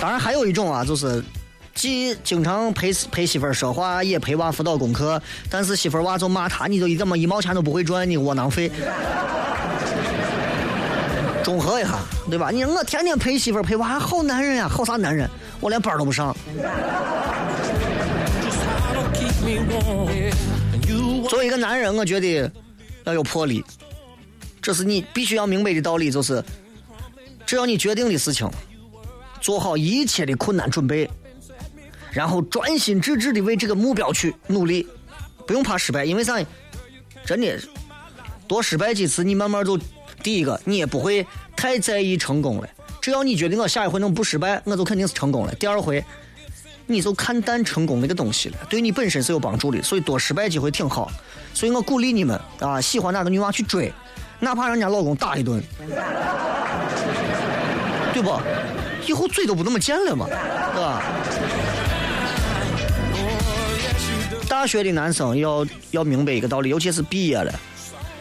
[0.01, 1.23] 当然还有一种啊，就是
[1.73, 8.69] 既经常陪陪媳妇儿说话，也陪娃辅导功课，但是媳妇儿娃就骂他，你就一怎么一毛钱都不会赚，你窝囊废。
[11.43, 12.49] 中和一下对吧？
[12.49, 15.29] 你我天天陪媳妇陪娃，好男人呀，好啥男人？
[15.59, 16.35] 我连班都不上。
[21.29, 22.51] 作为一个男人，我觉得
[23.03, 23.63] 要有魄力，
[24.61, 26.43] 这是你必须要明白的道理，就是
[27.45, 28.49] 只要你决定的事情，
[29.39, 31.09] 做好一切的困难准备，
[32.11, 34.87] 然后专心致志的为这个目标去努力，
[35.45, 36.37] 不用怕失败，因为啥？
[37.23, 37.59] 真的
[38.47, 39.79] 多失败几次，你慢慢就
[40.25, 42.67] 第一个你也不会太在意成功了。
[42.99, 45.53] 只要你觉得我下一回能不失败，我就肯定是成功了。
[45.55, 46.03] 第二回。
[46.87, 51.11] 你就看淡成功那个东西了，对你本身是有帮助的，所以多失败机会挺好。
[51.51, 53.91] 所以我鼓励你们啊，喜欢哪个女娃去追，
[54.39, 55.59] 哪怕人家老公打一顿，
[58.13, 58.39] 对不？
[59.07, 61.01] 以后嘴都不那么贱了嘛，对吧？
[64.47, 67.51] 大学的男生要要明白一个道理，尤其是毕业了，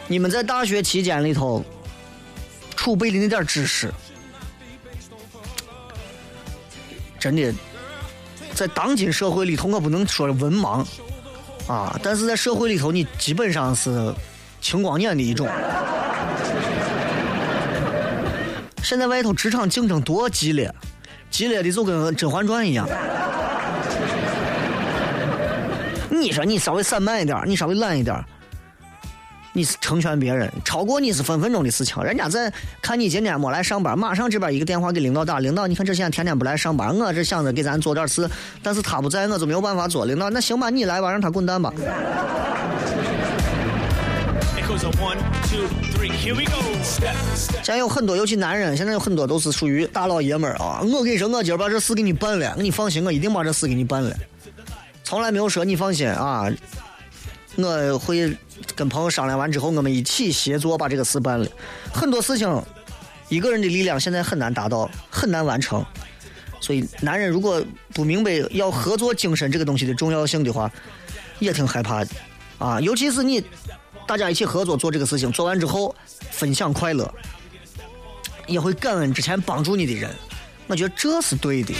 [0.08, 1.62] 你们在大学期间里头
[2.76, 3.92] 储备的那点知识，
[7.18, 7.52] 真的。
[8.54, 10.86] 在当今社会里头，我不能说文盲
[11.66, 14.14] 啊，但是在社会里头，你基本上是
[14.60, 15.48] 青光眼的一种。
[18.82, 20.72] 现在外头职场竞争多激烈，
[21.30, 22.88] 激烈的就跟《甄嬛传》一样。
[26.10, 28.24] 你说你稍微散漫一点，你稍微懒一点。
[29.56, 32.02] 你是成全别人，超过你是分分钟的事情。
[32.02, 38.28] 人家在看你今天没来上班，马上这边一个电话给领导打，领导，你看这现在天天不来上班，我这想着给咱做点事，
[38.64, 40.04] 但是他不在，我就没有办法做。
[40.04, 41.72] 领导，那行吧，你来吧，让他滚蛋吧。
[47.62, 50.80] 现在有很多，尤其男人，现在有很多都是属于大老爷们儿啊。
[50.82, 54.12] 我跟你说，我今儿把这事给你办了，你放心，我一定把这事给你办了，
[55.04, 56.50] 从来没有说你放心啊。
[57.56, 58.36] 我会
[58.74, 61.46] 跟朋友商量完之后，我们一起协作把这个事办了。
[61.92, 62.62] 很多事情，
[63.28, 65.84] 一个人的力量现在很难达到，很难完成。
[66.60, 67.62] 所以，男人如果
[67.92, 70.70] 不明白要合作精神这个东西的重要性的话，
[71.38, 72.10] 也挺害怕的
[72.58, 72.80] 啊。
[72.80, 73.44] 尤其是你
[74.06, 75.94] 大家一起合作做这个事情，做完之后
[76.30, 77.12] 分享快乐，
[78.46, 80.10] 也会感恩之前帮助你的人。
[80.66, 81.74] 我觉得这是对的。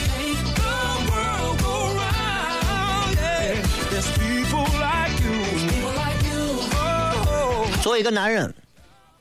[7.94, 8.52] 为一个男人，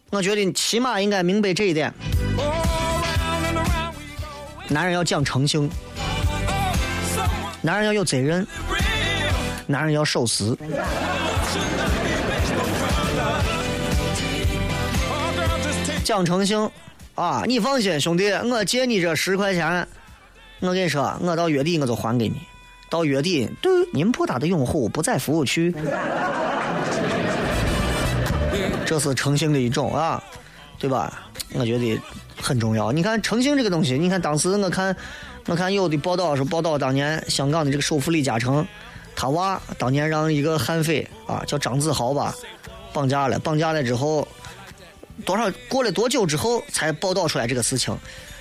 [0.09, 1.93] 我觉得起码应该明白这一点：
[4.67, 5.69] 男人要讲诚信，
[7.61, 8.47] 男人要有责任，
[9.67, 10.57] 男人要守时。
[16.03, 16.57] 讲诚信
[17.13, 17.43] 啊！
[17.45, 19.87] 你放心，兄弟，我借你这十块钱，
[20.61, 22.41] 我跟你说，我到月底我就还给你。
[22.89, 25.71] 到月底，对，您拨打的用户不在服务区。
[28.85, 30.23] 这是诚信的一种啊，
[30.77, 31.23] 对吧？
[31.53, 31.99] 我觉得
[32.41, 32.91] 很重要。
[32.91, 34.95] 你看诚信这个东西，你看当时我看，
[35.45, 38.65] 我看有的报道说，报道当年香港的这个首富李嘉诚，
[39.15, 42.35] 他娃当年让一个悍匪啊，叫张子豪吧，
[42.91, 43.39] 绑架了。
[43.39, 44.27] 绑架了之后，
[45.25, 47.97] 多少过了多久之后才报道出来这个事情？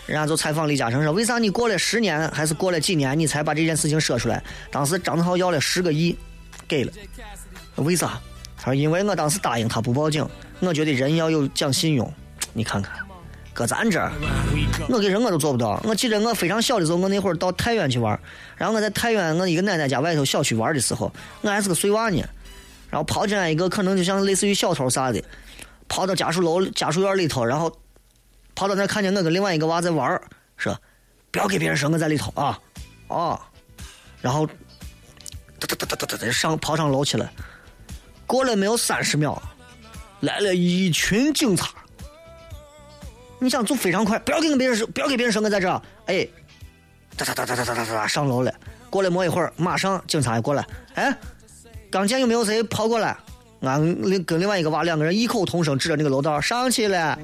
[0.06, 6.16] 人家就采访李嘉诚说：“为啥你过了十年还是过了几年你才把这件事情说出来？”当时张子豪要了十个亿，
[6.66, 6.92] 给了，
[7.76, 8.20] 为啥？
[8.64, 10.24] 他说：“因为我当时答应他不报警，
[10.60, 12.10] 我觉得人要有讲信用。
[12.52, 12.96] 你看看，
[13.52, 14.12] 搁咱这儿，
[14.88, 15.80] 我给人我都做不到。
[15.82, 18.16] 我记得我非常小的时候，我那会儿到太原去玩，
[18.56, 22.22] 然后我在太原我一个奶奶家外头小区玩的时候，我还是个碎娃呢。
[22.88, 25.20] 然后跑进来一个可能就像类似于小偷啥的，
[25.88, 27.76] 跑到家属楼家属院里头，然后
[28.54, 30.22] 跑到那看见我跟另外一个娃在玩，
[30.56, 30.78] 说
[31.32, 32.56] 不要给别人说我在里头啊
[33.08, 33.40] 啊，
[34.20, 37.28] 然后哒哒哒哒哒哒上跑上楼去了。”
[38.32, 39.38] 过了没有三十秒，
[40.20, 41.68] 来了一群警察。
[43.38, 45.68] 你想走非常快，不要跟别人说，不要给别人说我在这。
[46.06, 46.26] 哎，
[47.14, 48.50] 哒哒哒哒哒哒哒哒上楼了。
[48.88, 50.66] 过了没一会儿，马上警察也过来。
[50.94, 51.14] 哎，
[51.90, 53.14] 刚见有没有谁跑过来？
[53.60, 57.18] 俺跟另外一个娃两个人异口同声指着那个楼道上去了。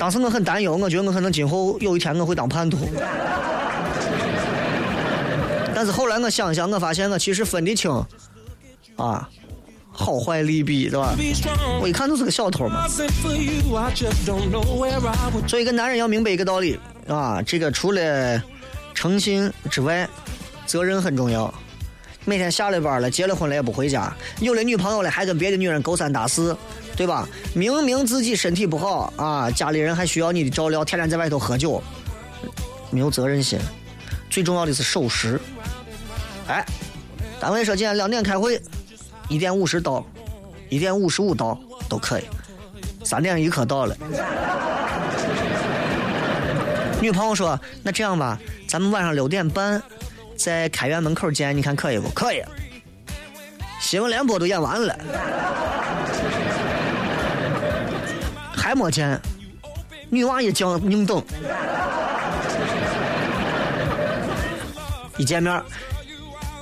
[0.00, 2.88] 当时我很担忧，我觉得我可能今后有一天我会当叛徒。
[5.82, 7.90] 但是后来我想想，我发现我其实分得清，
[8.94, 9.28] 啊，
[9.90, 11.12] 好坏利弊，对吧？
[11.80, 12.86] 我一看就是个小偷嘛。
[12.86, 13.58] 所以，
[15.62, 18.40] 一个男人要明白一个道理啊，这个除了
[18.94, 20.08] 诚信之外，
[20.66, 21.52] 责任很重要。
[22.24, 26.56] 每天下了班了，结了婚了也不回家，有了女朋友了还跟别的女人勾三搭四，
[26.96, 27.28] 对吧？
[27.54, 31.82] 明明自己身体不好啊，家里人还需要你的照料，天天在外头喝酒，
[32.92, 33.58] 没有责任心。
[34.30, 35.40] 最重要的是守时。
[36.48, 36.64] 哎，
[37.40, 38.60] 单位说今天两点开会，
[39.28, 40.04] 一点五十到，
[40.68, 42.24] 一点五十五到都可以。
[43.04, 43.96] 三点一刻到了。
[47.00, 49.82] 女朋友说：“那这样吧，咱们晚上六点半
[50.36, 52.08] 在开元门口见，你看可以不？
[52.10, 52.42] 可以。
[53.80, 54.96] 新闻联播都演完了，
[58.54, 59.20] 还没见，
[60.10, 61.20] 女娃也将硬等。
[65.16, 65.60] 一见面，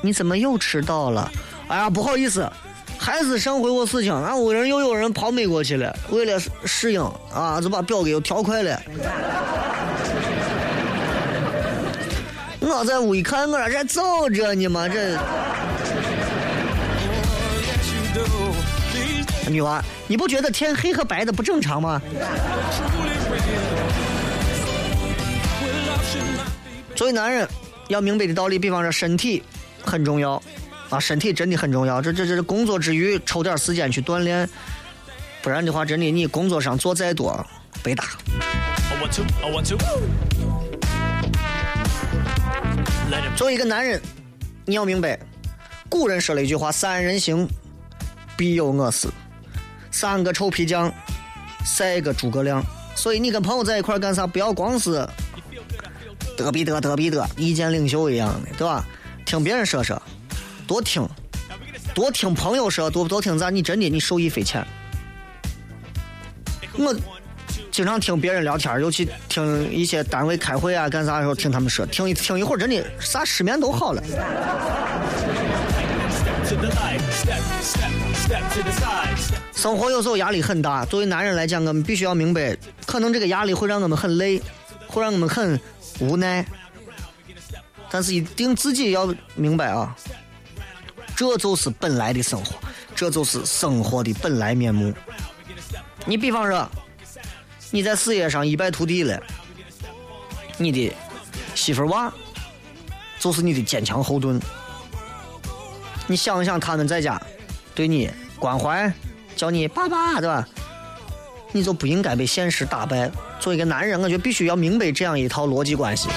[0.03, 1.31] 你怎么又迟到了？
[1.69, 2.51] 哎呀，不好意思，
[2.99, 7.01] 还是上回我事情，俺屋人又有人跑美国去了，为了适应
[7.33, 8.83] 啊，就把表给又调快了。
[12.61, 15.19] 我在屋一看，我这早着呢嘛，这
[19.49, 22.01] 女娃，你不觉得天黑和白的不正常吗？
[26.95, 27.49] 作为男人，
[27.89, 29.43] 要明白的道理，比方说身体
[29.85, 30.43] 很重要
[30.89, 32.01] 啊，身体真的很重要。
[32.03, 34.49] 这这这工作之余抽点时间去锻炼，
[35.43, 37.45] 不然的话，真的你工作上做再多
[37.83, 38.05] 白搭。
[43.37, 44.01] 作为一个男人，
[44.67, 45.19] 你要明白，
[45.89, 47.49] 古人说了一句话：“三人行，
[48.37, 49.09] 必有我师。”
[49.91, 50.93] 三个臭皮匠，
[51.65, 52.63] 赛个诸葛亮。
[52.95, 54.27] 所以你跟朋友在一块干啥？
[54.27, 55.07] 不要光是
[56.37, 58.87] 得比得得比得，意见领袖一样的，对吧？
[59.31, 60.03] 听别人说说，
[60.67, 61.09] 多听，
[61.95, 64.67] 多听朋友说，多多听咱，你真的你受益匪浅。
[66.77, 66.93] 我
[67.71, 74.03] 经常听别人聊天，尤其听一些单位开会啊，干啥的时候听他们说，听一听一会儿，真的啥失眠都好了。
[79.55, 84.43] 生活有时候压力很大，作为男人来讲，我们必须要明白，可能这个压力会让我们很累，
[84.89, 85.61] 会让我们很
[86.01, 86.45] 无奈，
[87.91, 89.95] 但是一定自己要明白啊，
[91.17, 92.57] 这就是本来的生活，
[92.95, 94.95] 这就是生活的本来面目。
[96.07, 96.69] 你比方说，
[97.71, 99.21] 你在事业上一败涂地了，
[100.57, 100.93] 你的
[101.55, 102.13] 媳妇儿娃
[103.19, 104.41] 就是你的坚强后盾。
[106.07, 107.21] 你想一想，他们在家
[107.75, 108.93] 对你关怀，
[109.37, 110.49] 叫你爸爸，对吧？
[111.53, 113.11] 你就不应该被现实打败。
[113.41, 116.09] 作为一个男人，我觉得必须要明白这样一套逻辑关系。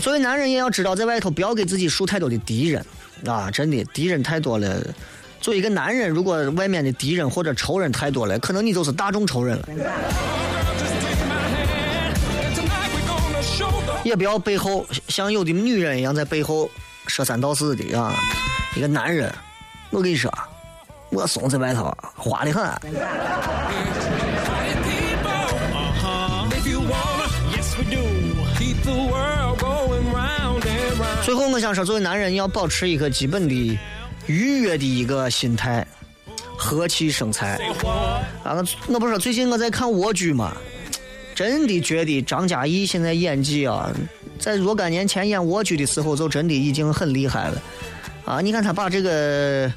[0.00, 2.84] 作为男人，也要知道在外头不要给自己树太多的敌人
[3.26, 3.50] 啊！
[3.50, 4.80] 真的，敌人太多了。
[5.40, 9.64] 作为一个男人，如果外面的敌人或者仇人太多了，可能你就是大众仇人了。
[14.02, 16.70] 也不要背后像有的女人一样在背后
[17.06, 18.14] 说三道四的啊！
[18.74, 19.30] 一个男人，
[19.90, 20.32] 我跟你说，
[21.10, 22.64] 我怂在外头花的很。
[31.30, 33.78] 最后，我想说，作为男人，要保持一个基本的
[34.26, 35.86] 愉悦的一个心态，
[36.58, 37.54] 和气生财。
[38.42, 40.56] 啊，我不是说最近我在看蜗居嘛，
[41.32, 43.92] 真的觉得张嘉译现在演技啊，
[44.40, 47.62] 在若干年前演蜗居的时候，就真的已经很厉害了。
[48.24, 49.72] 啊，你看他把这个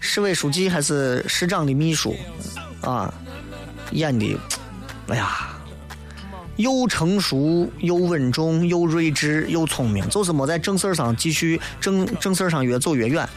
[0.00, 2.16] 市委书记还是市长的秘书
[2.80, 3.12] 啊，
[3.90, 4.34] 演的，
[5.08, 5.55] 哎呀。
[6.56, 13.28] 又成熟，又稳重，又睿智，又聪明，就是没在正事儿上继续正正事儿上越走越远，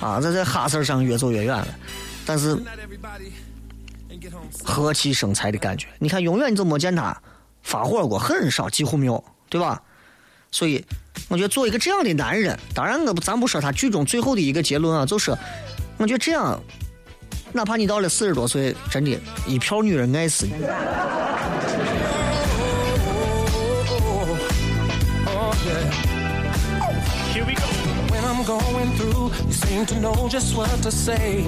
[0.00, 1.68] 啊，在在哈事儿上越走越远了。
[2.26, 2.58] 但是
[4.64, 7.16] 和气生财的感觉，你看，永远你都没见他
[7.62, 9.80] 发火过，很少，几乎没有，对吧？
[10.52, 10.84] 所以，
[11.28, 15.36] 我觉得做一个这样的男人，当然我不咱不说他剧中最后的一个结论啊，就是
[15.96, 16.60] 我觉得这样，
[17.52, 20.52] 哪怕你到了四十多岁，真的，一票女人爱死你。
[29.46, 31.44] You seem to know just what to say.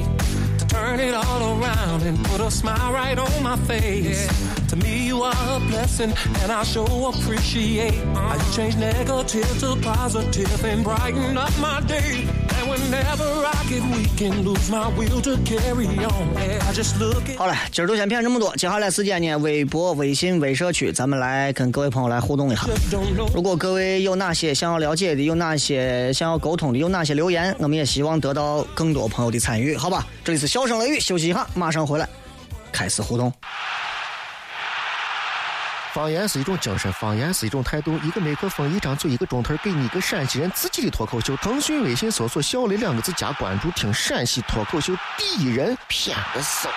[0.59, 4.27] To turn it all around and put a smile right on my face.
[4.69, 9.77] To me, you are a blessing, and I sure appreciate how you change negative to
[9.77, 12.29] positive and brighten up my day.
[12.51, 17.23] And whenever I get weak and lose my will to carry on, I just look
[17.31, 18.55] at 好了，今儿就先骗这么多。
[18.57, 22.67] 接下来时间呢，微博、微信、微社区，咱们来跟各位朋友来互动一下。
[23.33, 30.07] 如果各位有哪些想要了解的，有哪些想要沟通的，有哪些留言，我们也希望得到更多朋友的参与，好吧？
[30.23, 32.07] 这里是笑声雷雨，休息一下，马上回来，
[32.71, 33.33] 开始互动。
[35.99, 37.99] 方言是一种精神，方言是一种态度。
[38.05, 41.37] 一个麦克风，一张嘴，一个钟头，给你一个陕西人自己的脱口秀。
[41.39, 46.69] 腾讯微信搜索“小雷”两个字加关注，听陕西脱口秀第一人，骗个搜。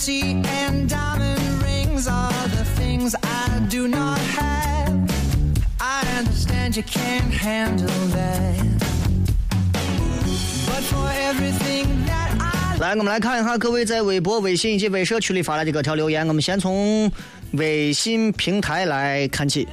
[0.00, 4.96] Stability and diamond rings are the things I do not have.
[5.78, 8.56] I understand you can't handle that.
[10.66, 16.26] But for everything that I 来，我们来看一下各位在微博、微信以及微社区里发来的各条留言。
[16.26, 17.12] 我们先从
[17.52, 19.68] 微信平台来看起。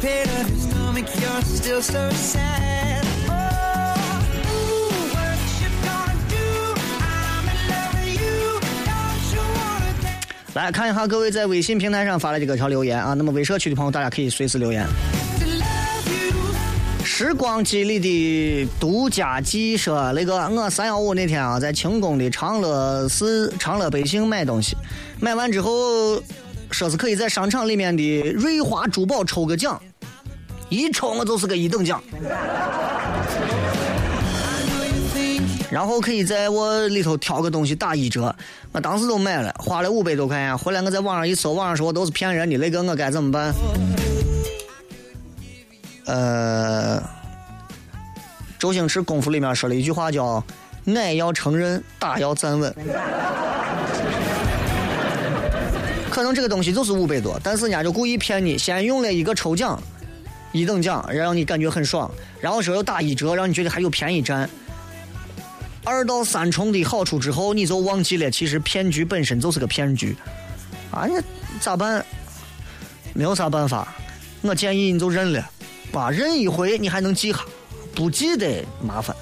[0.00, 2.73] pit of your stomach, you're still so sad.
[10.54, 13.12] 来看一下各位在微信平台上发来的各条留言啊。
[13.14, 14.86] 那么微社区的朋友，大家可以随时留言。
[17.04, 24.76] 时光机里的独家记说，那个我三幺五那天啊，在庆功的长乐寺长乐北行买东西，
[25.20, 26.22] 买完之后
[26.70, 29.80] 说是可以在商场里面的瑞华珠宝抽个奖，
[30.68, 32.02] 一抽我就是个一等奖，
[35.74, 38.32] 然后可以在我里头挑个东西打一折，
[38.70, 43.52] 我当时都买了，花了五百多块钱，回来我在网上一搜，网上说都是骗人的，那个我该怎么办？
[46.06, 47.02] 呃，
[48.56, 50.40] 周星驰功夫里面说了一句话叫
[50.94, 52.72] “矮要承认，打要站稳”。
[56.08, 59.82] 可能这个东西就是五百多，但是人家就故意骗你，先用了一个抽奖，
[60.52, 62.08] 一等奖，让你感觉很爽，
[62.40, 64.48] 然后说又打一折，让你觉得还有便宜占。
[65.84, 70.16] 二到三重的好处之后，你就忘记了，其实骗局本身就是个骗局。
[70.90, 71.14] 啊，你
[71.60, 72.04] 咋办？
[73.12, 73.94] 没有啥办法，
[74.40, 75.50] 我建议你就认了。
[75.92, 77.44] 啊，认一回你还能记下，
[77.94, 79.14] 不记得麻烦。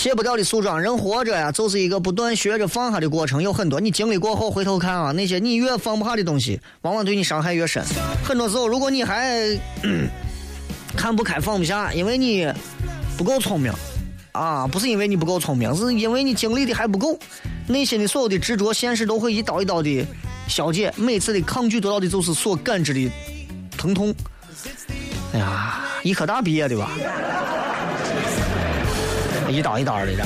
[0.00, 3.42] 卸不掉的梳妆，人活着呀，就是一个不断学着放下的过程。
[3.42, 7.84] 有很多你经历过后回头看啊，那些你越放不下的东西，往往对你伤害越深。
[8.24, 9.38] 很多时候，如果你还、
[9.84, 10.08] 嗯
[10.96, 12.50] 看不开放不下，因为你
[13.18, 13.70] 不够聪明
[14.32, 17.18] 啊，不是因为你不够聪明，是因为你经历的还不够。
[17.66, 20.06] 内心的所有的执着，现实都会一刀一刀的
[20.48, 20.90] 消解。
[20.96, 23.12] 每次的抗拒得到的就是所感知的
[23.76, 24.14] 疼痛。
[25.34, 26.90] 哎呀，医科大毕业的吧？
[29.50, 30.22] 一刀一刀的这。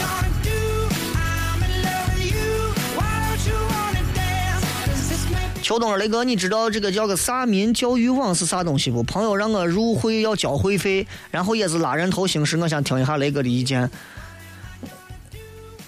[5.62, 9.02] 秋冬儿雷哥，你知道这个叫个啥民教育网是啥东西不？
[9.02, 13.90] 朋友让我入会要交会费，然后也是拉人头形式，我想听一下雷哥的意见。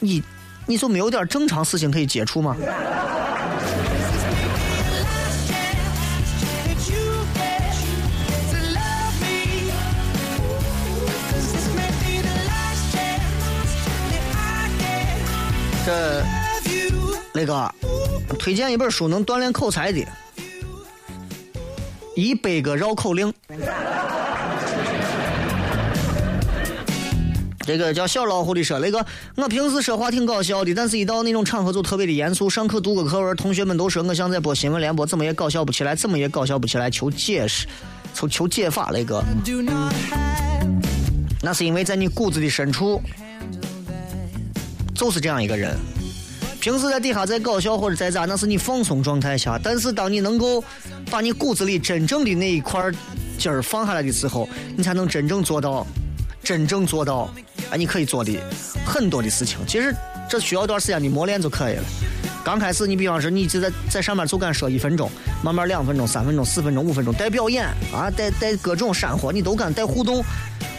[0.00, 0.22] 你
[0.64, 2.56] 你就没有点正常事情可以接触吗？
[15.86, 16.24] 这?
[17.34, 17.72] 雷哥，
[18.40, 20.00] 推荐一本书能锻炼口才的，
[22.16, 23.32] 《一百个绕口令》。
[27.60, 29.06] 这个叫小老虎的说，雷哥，
[29.36, 32.50] 我平时说话挺搞笑的，但是一到那种场合就特别的严肃。
[32.50, 37.68] 上课读个课文，同学们都说我像在播新闻联播，怎么也搞笑不起来，怎么也搞笑不起来，求解释，
[38.12, 39.22] 求求解法，雷哥。
[39.44, 40.66] Do not have
[41.42, 43.00] 那是因为在你骨子的深处，
[44.96, 45.76] 就是这样一个人。
[46.60, 49.56] 平时在底下再搞笑或者再咋，那是你放松状态下。
[49.62, 50.62] 但是当你能够
[51.08, 52.90] 把你骨子里真正的那一块
[53.38, 55.86] 筋儿放下来的时候，你才能真正做到，
[56.42, 57.32] 真正做到
[57.70, 58.36] 啊，你可以做的
[58.84, 59.58] 很多的事情。
[59.64, 59.94] 其实
[60.28, 61.82] 这需要一段时间的磨练就可以了。
[62.44, 65.08] 刚开始你比方说你就在在上面就敢说一分钟，
[65.44, 70.24] 慢慢两分钟、三分钟、四分钟、五分钟，带表演啊，带带各种山火，你都敢带互动。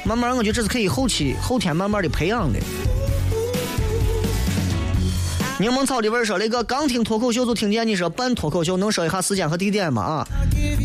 [0.04, 2.60] 慢慢，我觉得这是可以后期后天慢慢的培养的。
[5.60, 10.04] 柠檬草的味儿说，那个刚听脱口秀就听见你说办脱口秀，能说一下时间和地点吗？
[10.04, 10.28] 啊，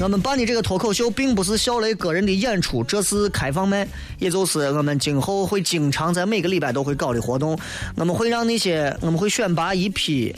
[0.00, 3.86] 我们办的这个脱口秀并不是小雷个人的演出，这是开放麦，
[4.18, 7.58] 也就是我们今后会经常在每个礼拜都会搞的活动。
[7.96, 10.34] 我们会让那些我们会选拔一批。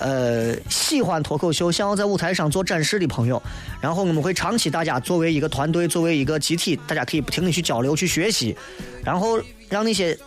[0.00, 3.40] 呃，喜欢脱口秀、想要在舞台上做展示的朋友，
[3.80, 8.56] 然后我们会长期大家作为一个团队，作为一个集体，大家可以不停的去交流、去学习，
[9.04, 10.18] 然后让那些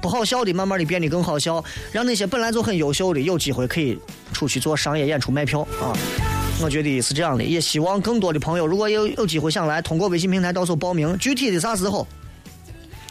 [0.00, 3.98] 不好笑的慢慢的变得更好笑，让那些本来就很优秀的有机会可以
[4.32, 5.92] 出去做商业演出卖票啊。
[6.60, 12.06] 我觉得是这样的，也希望更多的朋友如果有有机会想来，通过微信平台到时候报名，具体的啥时候，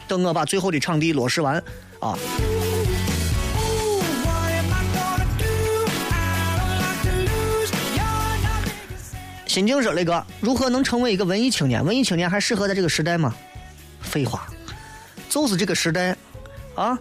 [0.08, 1.56] 等我把最后的场地落实完
[2.00, 2.16] 啊。
[4.24, 5.44] What am I gonna do?
[6.10, 7.70] I don't like to lose.
[7.94, 8.64] You're not
[9.46, 11.84] 新静说：“雷哥，如何能成为一个文艺青年？
[11.84, 13.34] 文艺青年还适合在这个时代吗？
[14.00, 14.46] 废话，
[15.28, 16.16] 就是这个时代，
[16.74, 16.98] 啊，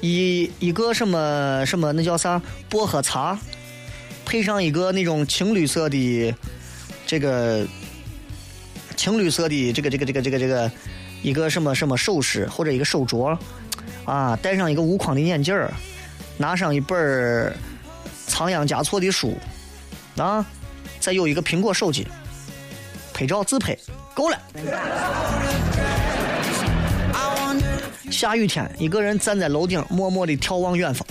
[0.00, 3.38] 一一个什么什么那叫啥薄荷茶，
[4.24, 6.34] 配上一个那种青绿色的
[7.06, 7.66] 这个
[8.96, 10.70] 青绿色的这个这个这个这个这个
[11.22, 13.38] 一个什么什么首饰或者一个手镯，
[14.04, 15.72] 啊，戴上一个无框的眼镜儿，
[16.36, 17.56] 拿上一本儿
[18.26, 19.38] 仓央嘉措的书，
[20.16, 20.44] 啊，
[20.98, 22.06] 再有一个苹果手机，
[23.12, 23.78] 拍照自拍
[24.14, 24.38] 够了。
[28.10, 31.06] 下雨天一个人站在楼顶默默的眺望远方。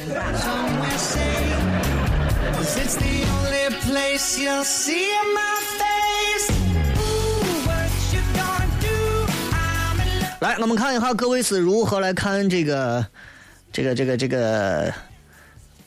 [10.39, 13.05] 来我们看一下各位是如何来看这个
[13.71, 14.93] 这个这个这个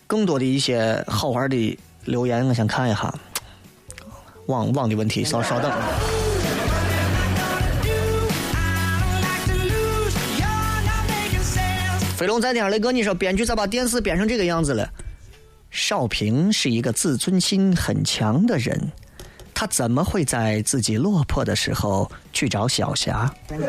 [0.07, 3.15] 更多的一些好玩的留言我想看一下。
[4.47, 5.71] 网网的问题稍稍等。
[12.17, 14.89] 飞龙在天，雷哥，你说编剧咋把电视编成这个样子了？
[15.71, 18.91] 少平是一个自尊心很强的人，
[19.53, 23.31] 他怎么会在自己落魄的时候去找小霞？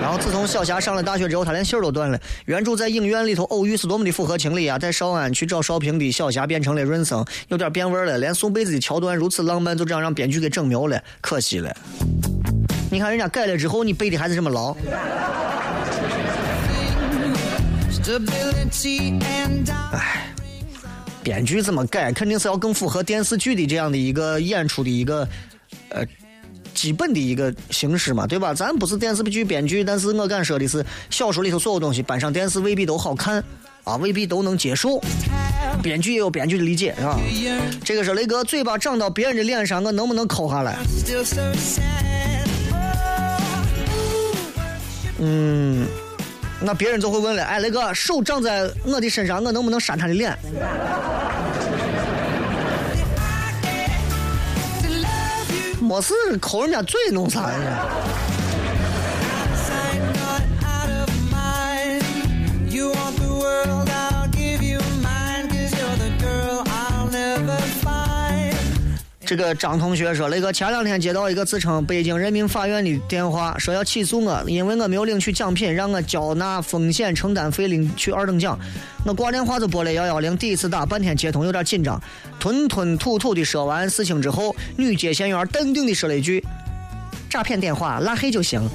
[0.00, 2.16] 然后自从小霞上了大学之后，他连信儿都断了。
[2.44, 4.78] 原著在影院里头偶遇是多么的符合情理啊！
[4.78, 8.16] 在少安去找少平的小霞变成了润生，有点变味儿了。
[8.18, 11.76] 连送被子的桥段如此浪漫，就这样让编剧给整苗了，可惜了。
[12.92, 14.72] 你看人家改了之后，你背的还是这么牢。
[19.92, 20.26] 哎
[21.22, 25.28] 编剧怎么改，肯定是要更符合电视剧的这样的一个演出的一个
[25.90, 26.02] 呃
[26.72, 28.54] 基本的一个形式嘛，对吧？
[28.54, 33.44] 咱不是电视剧编剧，但是我敢说的是，小说里头所有东西搬上电视未必都好看
[33.84, 34.98] 啊，未必都能接受。
[35.82, 37.20] 编剧也有编剧的理解，是吧？
[37.84, 40.78] 这个是雷哥嘴巴长到别人的脸上，我能不能抠下来？
[45.18, 45.86] 嗯，
[46.62, 50.36] 那别人就会问了，哎，雷哥，手长在我的身上，我能不能扇他的脸
[55.80, 57.86] 没事，抠人家嘴弄啥呀？
[69.30, 78.58] 这个张同学说，雷哥前两天接到一个自称北京人民法院的电话，说要起诉我，因为我没有领取奖品，让我缴纳风险承担费领取二等奖。
[79.06, 82.02] 我挂电话就拨了幺幺零，第一次打半天接通，有点紧张。
[82.40, 86.44] 吞吞吐吐的说完事情之后，女接线员淡定的说了一句
[87.30, 88.60] ：“诈骗电话拉黑就行。”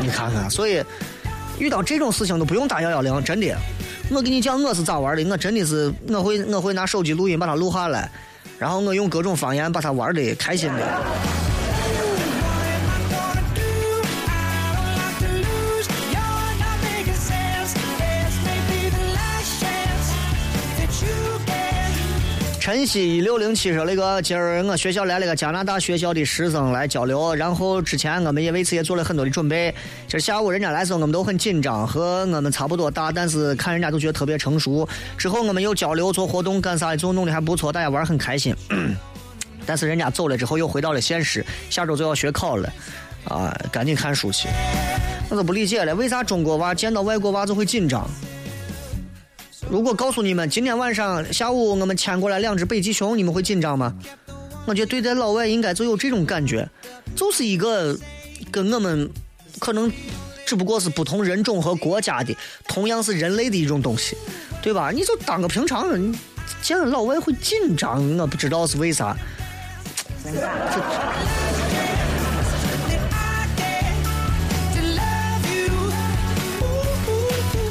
[0.00, 0.82] 你看看，所以
[1.58, 3.54] 遇到这种事情都不用打幺幺零，真的。
[4.12, 8.10] 我跟你讲，我是咋玩的，我真的是我会我会拿手机录音把它录下来，
[8.58, 11.49] 然后我用各种方言把它玩的开心的。
[22.70, 29.74] 晨曦一六零七说：“那个今儿我学校来了个加拿大学校的师生来交流，然后之前我们也为此也做了很多的准备。
[30.06, 34.88] 今儿下午人家来的时候，我们都很紧张，和我们差不多大，但是看人家都觉得特别成熟。
[35.18, 38.54] 之后我们又交流做活动干啥的，就弄得还不错，大家玩儿很开心。
[39.66, 42.72] 但是人家走了之后又回到了现实，下周就要学考了，
[43.24, 44.48] 啊，赶紧看书去。
[45.28, 48.08] 我都不理解了，为啥中国娃见到外国娃就会紧张？
[49.70, 53.94] 如果告诉你们今天晚上下午我们牵过来两只北极熊，你们会紧张吗？
[54.66, 56.68] 我觉得对待老外应该就有这种感觉，
[57.14, 57.96] 就是一个
[58.50, 59.08] 跟我们
[59.60, 59.90] 可能
[60.44, 64.16] 只不过是不同人种和国家的，同样是人类的一种东西，
[64.60, 64.90] 对吧？
[64.90, 66.12] 你就当个平常人，
[66.60, 69.16] 见了老外会紧张，我不知道是为啥。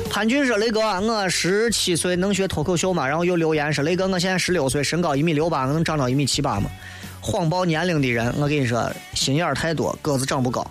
[0.09, 6.69] 潘俊说：“雷哥，我十七岁能学脱口秀吗？”然后又留言说：“雷哥，我现在十六岁，身高一米六八，我能长到一米七八吗？”
[7.21, 10.65] 谎报年龄的人，我跟你说，心眼儿太多，个子长不高。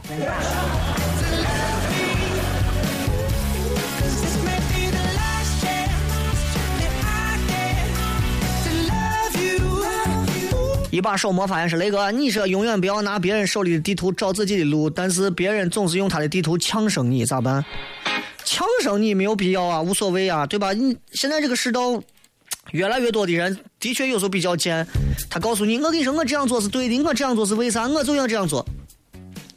[10.91, 17.64] 一把手摸发言是雷哥，你说永远不要拿别人手里的地图找自己的路，但是别人总是用他的地图强生你，咋办？
[18.49, 20.72] 强生你没有必要啊，无所谓啊，对吧？
[20.72, 22.03] 你现在这个世道，
[22.70, 24.86] 越来越多的人的确有时候比较贱，
[25.28, 27.86] 他告诉你，我跟你说，我这样做是对的，我这样做是为啥？
[27.86, 28.66] 我就要这样做，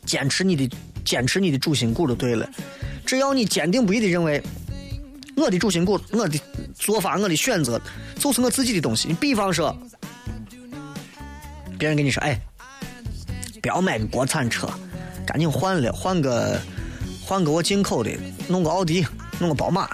[0.05, 0.69] 坚持你的
[1.05, 2.45] 坚持你的主心骨就对了。
[3.05, 4.43] 只要你坚定不移的认为，
[5.37, 6.37] 我的主心骨，我的
[6.75, 7.81] 做法，我的选择，
[8.19, 9.07] 就是我自己的东西。
[9.07, 9.73] 你比方说，
[11.79, 12.37] 别人跟你说，哎，
[13.61, 14.69] 不要买个国产车，
[15.25, 16.59] 赶紧换了，换个
[17.31, 18.11] 换个我进口的，
[18.49, 19.07] 弄个奥迪，
[19.39, 19.87] 弄个宝马。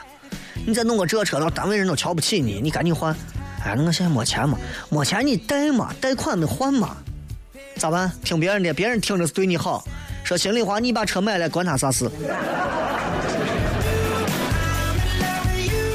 [0.65, 3.15] 你再弄个这车，那单位人都瞧不起你，你赶紧换。
[3.63, 4.57] 哎，那我现在没钱嘛，
[4.89, 6.97] 没钱你贷嘛，贷款没还嘛，
[7.75, 8.11] 咋办？
[8.23, 9.87] 听别人的，别人听着是对你好，
[10.23, 12.09] 说心里话，你把车买了，关他啥事？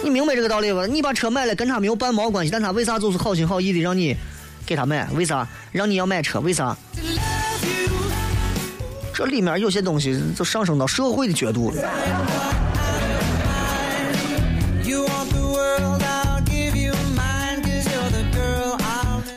[0.05, 0.87] 你明白这个道理吧？
[0.87, 4.17] 你把车买了，跟他没有半毛关系，但他为啥就是好心好意的让你
[4.65, 5.11] 给他买？
[5.17, 6.39] 为啥让你要买车？
[6.39, 6.77] 为啥？
[9.15, 11.77] 这里面有些东西就上升到社会的角度了。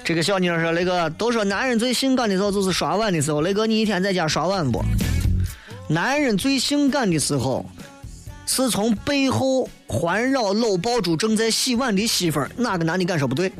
[0.03, 3.41] 这个小妞说：“雷哥，都说男人最性感的时候就是刷碗的时候。
[3.41, 4.83] 雷哥，你一天在家刷碗不？
[5.87, 7.65] 男人最性感的时候，
[8.45, 12.51] 是从背后环绕搂抱住正在洗碗的媳妇儿。
[12.55, 13.51] 哪个男的敢说不对？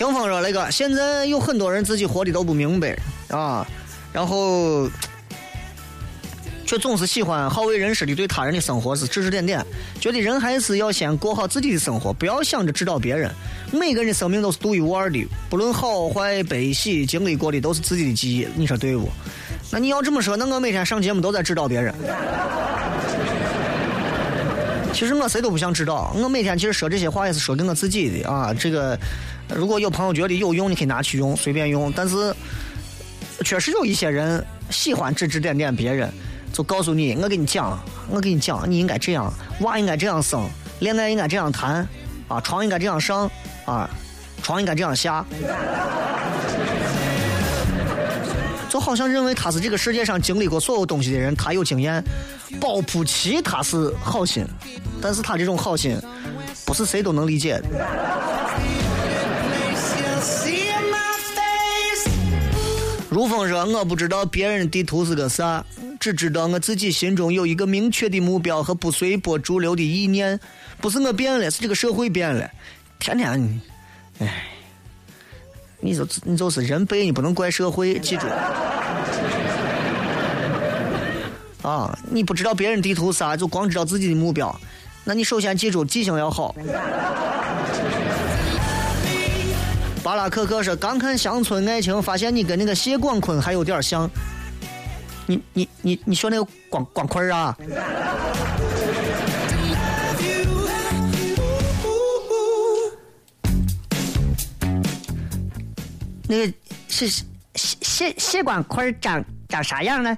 [0.00, 2.96] 听风说，雷哥，现在有很多人自己活的都不明白
[3.28, 3.66] 啊，
[4.14, 4.88] 然后
[6.64, 9.62] 却总是喜欢好为人师的对他人的生活是指指点点，
[10.00, 13.30] 觉得人还是要先过好自己的生活，不要想着指导别人。
[13.70, 18.48] 每个人的生命都是独一无二的，不论好坏悲喜，经历过的都是自己的记忆。
[18.56, 19.06] 你说对不？
[19.70, 21.94] 那你要这么说，那我每天上节目都在指导别人。
[24.94, 28.54] 其实我谁都不想知道，我每天其实说这些话也是说给我自己的啊。
[28.54, 28.98] 这个
[29.54, 31.92] 如果有朋友觉得有用，你可以拿去用，随便用。
[31.92, 32.34] 但是
[33.44, 36.12] 确实有一些人喜欢指指点点别人，
[36.52, 37.78] 就告诉你，我跟你讲，
[38.08, 40.48] 我跟你讲，你应该这样，娃应该这样生，
[40.78, 41.86] 恋爱应该这样谈，
[42.28, 43.30] 啊，床应该这样上，
[43.64, 43.88] 啊，
[44.42, 45.24] 床应该这样下。
[48.68, 52.00] 就好像认为他是这个世界上经历过所有东西的人，他有经验，
[52.60, 54.46] 保不齐他是好心，
[55.02, 56.00] 但是他这种好心，
[56.64, 57.64] 不是谁都能理解的。
[63.10, 65.64] 如风说：“我不知道别人的地图是个啥，
[65.98, 70.38] 只知道我自己心中有一个明确的目标和不随波逐流的意念。
[70.80, 72.48] 不是我变了，是这个社会变了。
[73.00, 73.60] 天天，
[74.20, 74.44] 唉，
[75.80, 77.98] 你就你就是人背，你不能怪社会。
[77.98, 78.28] 记住，
[81.62, 84.54] 啊，你不知道别人地图啥，就光知道自己的目标，
[85.02, 86.54] 那你首先记住记性要好。”
[90.02, 94.08] 巴拉克克说：“刚看《乡村爱情》，发现你跟那个谢广坤还有点像。
[95.26, 97.56] 你你你你说那个广广坤儿啊？
[106.26, 106.52] 那个
[106.88, 107.08] 是
[107.54, 110.16] 谢谢谢广坤儿长长啥样呢？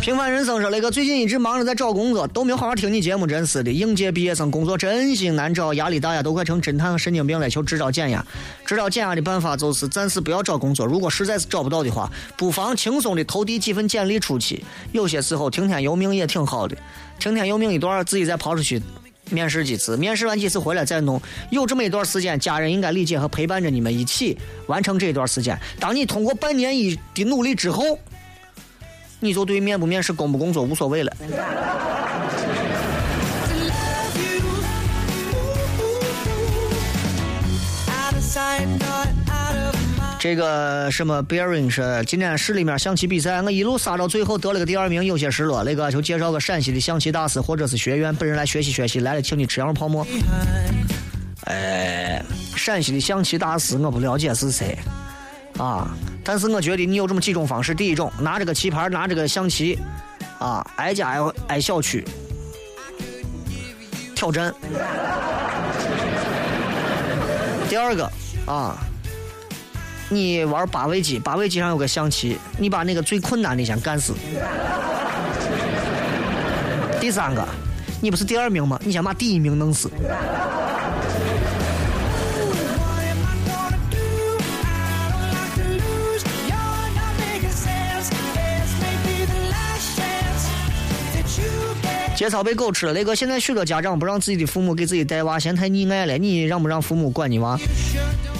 [0.00, 3.70] 平凡人生说：“雷哥最近一直忙着在找工作，都没有好好听你节目，真是的。
[3.70, 7.50] 应届毕业生工作真心难找，压力大呀，都快成侦探和神经病了。
[7.50, 8.24] 求支招减压，
[8.64, 10.86] 支招减压的办法就是暂时不要找工作。
[10.86, 14.64] 如果实在是找不到的话，不妨轻松的投递几份简历出去。
[14.92, 16.74] 有些时候听天由命也挺好的，
[17.18, 18.80] 听天由命一段，自己再跑出去
[19.30, 21.20] 面试几次，面试完几次回来再弄。
[21.50, 25.58] 有这么一段时间，家人应该理解和陪伴着你们一起完成这一段时间。
[25.78, 27.98] 当你通过半年一的努力之后。”
[29.20, 31.12] 你就对面不面试、工不工作无所谓了。
[40.18, 45.62] 这个什么 Bearing 是今天市里面象棋比赛，我一路杀到最后得了个第二名，有些失落。
[45.62, 50.04] 那个就介绍个陕西的象棋大师或者是学员，本人来学习学习，来了请你吃羊肉泡馍。
[51.44, 52.20] 哎，
[52.56, 54.76] 陕西的象棋大师我不了解是谁
[55.58, 55.88] 啊，
[56.22, 59.78] 但是我觉得你有这么几种方式：第一种，拿着个棋盘，拿着个象棋，
[60.38, 62.04] 啊，挨家挨挨小区
[64.14, 64.50] 挑战；
[67.68, 68.10] 第二个
[68.46, 68.76] 啊。
[70.08, 74.14] 你玩八位机，八位机上有个象棋，你把那个最困难的先干死。
[77.00, 77.44] 第三个，
[78.00, 78.80] 你不是第二名吗？
[78.84, 79.90] 你先把第一名弄死。
[92.26, 96.18] 节操被狗吃了，雷哥，现在许多家长不让自己的父母给自己带娃，嫌太溺爱了。
[96.18, 97.56] 你让不让父母管你娃？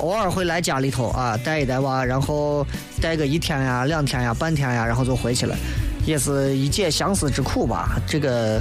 [0.01, 2.67] 偶尔会来家里头啊，带一带娃，然后
[3.01, 5.57] 带个一天呀、两天呀、半天呀，然后就回去了，
[6.05, 8.01] 也是一解相思之苦吧。
[8.09, 8.61] 这个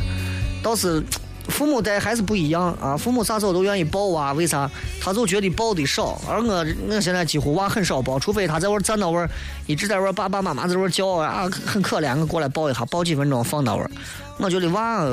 [0.61, 1.03] 倒是
[1.48, 4.70] 父母带还是不一样啊，父母啥时候都愿意抱娃，为啥？
[5.00, 9.30] 他就觉得抱的少，而我我现在几乎娃很少抱，除非他在我站到位儿，
[9.68, 13.91] 一直在那儿爸爸妈妈在那儿叫啊，很可怜，我过来抱一下，抱几分钟放到位儿。
[14.38, 15.06] 我觉得娃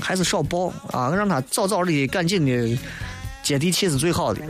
[0.00, 2.78] 还是少抱啊，让他早早的赶紧的
[3.42, 4.40] 接地气是最好的。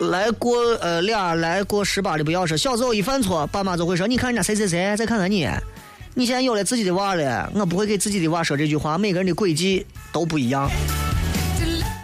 [0.00, 5.48] 来过呃俩来过十八的不要说，小时候一犯错，爸妈就会说你看人家谁谁谁，再看看你，
[6.14, 10.70] 你现在有了自己的娃了，我不会给自己的娃说这句话，每个人的轨迹都不一样。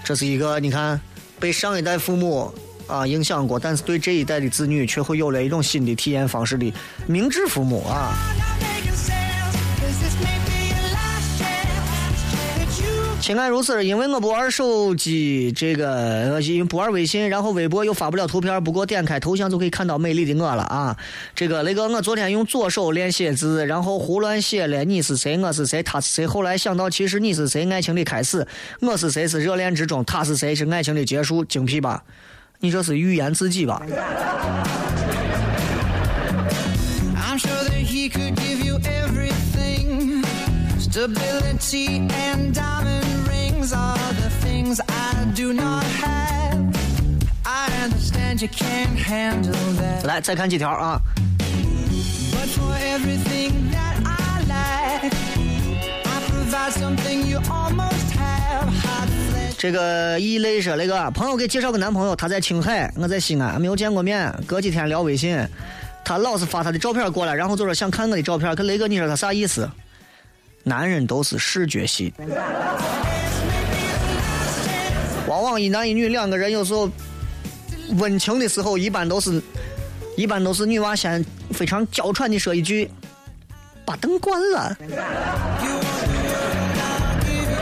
[0.05, 1.01] 这是一个你看
[1.39, 2.53] 被上一代父母
[2.87, 6.73] 啊影响过，但是对这一代的子女却会有了一种新的体验方式的
[7.07, 8.13] 明智父母啊。
[13.21, 20.97] 情爱如此，因为我不玩手机，这个因为不玩微信，然后微博又发不了图片，不过点开头像就可以看到美丽的我了啊！
[21.35, 28.47] 这个那个我昨天用左手练写字，然后胡乱写了你是谁，我是谁，他是谁，后来想到其实你是谁，爱情的开始，
[28.81, 32.03] 我是谁是热恋之中，他是谁是爱情的结束，精辟吧？
[32.59, 33.83] 你这是预言自己吧
[37.17, 40.25] ？I'm sure that he could give you everything.
[40.81, 42.80] Stability and diamond
[43.61, 46.75] rings are the things I do not have.
[47.45, 50.07] I understand you can't handle that.
[50.07, 51.01] 来，再看几条啊
[52.33, 55.13] ！But for everything that I lack,
[56.05, 58.67] I provide something you almost have.
[58.67, 59.55] Hot flesh.
[59.59, 65.47] 这个一类说那个朋友给介绍个男朋友，他在青海，我在西安，没有见过面，隔几天聊微信，
[66.05, 69.69] 他老是发他的照片过来，然后就说想看我的照片，可雷哥你说他啥意思？
[70.63, 72.13] 男人都是视觉系
[75.41, 76.89] 往往一男一女两个人有时候
[77.97, 79.43] 温情的时候，一般都是，
[80.17, 82.91] 一般都是女娃先非常娇喘的说一句，
[83.85, 84.77] 把灯关了，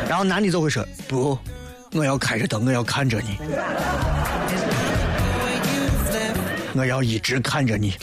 [0.08, 1.38] 然后男的就会说不，
[1.92, 3.38] 我要开着灯，我要看着你，
[6.74, 7.94] 我要一直看着你。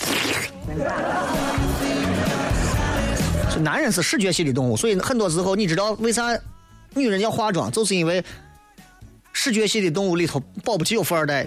[3.54, 6.38] 这男人是视觉系的动物，所以很多时候你知道为啥
[6.94, 8.24] 女人要化妆，就是因为
[9.36, 11.46] 视觉系的动物里头保不齐有富二代。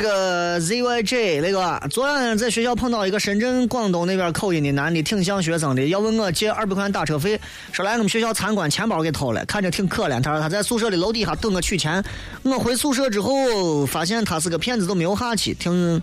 [0.00, 7.40] 这个 ZYJ 那个，昨晚在学校碰到一个深圳、广东那边口音的男的，挺像学生的，要问我借二百块钱打车费，
[7.72, 10.22] 说来我们学校参观，钱包给偷了，看着挺可怜。
[10.22, 12.00] 他说他在宿舍的楼底下等我取钱，
[12.44, 15.52] 我回宿舍之后发现他是个骗子，都没有下去。
[15.54, 16.00] 听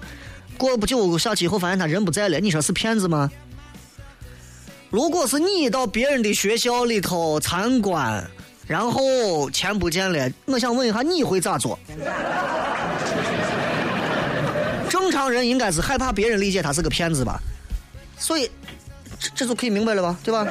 [0.58, 2.38] 过不久下去以后，发现他人不在了。
[2.42, 3.32] 你说是骗子吗？
[4.90, 8.22] 如果是你到别人的学校里头参观，
[8.68, 11.80] 然后钱不见了，我想问一下你会咋做？
[15.16, 17.40] 正常人应该是害怕别人理解他是个骗子吧，
[18.20, 18.52] 所以
[19.18, 20.46] 这这就可以明白了吧，对吧.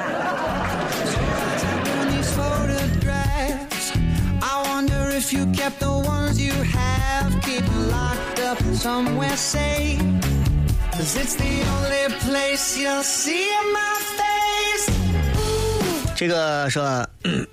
[16.15, 17.07] 这个说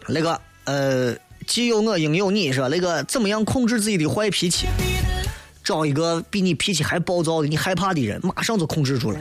[0.08, 1.14] 那个呃，
[1.46, 4.66] 既有我应有你，说那个怎么样控制自己的坏脾气？
[5.62, 9.18] 找一个比你脾气还暴躁的、你害怕的人，马上就控制住了。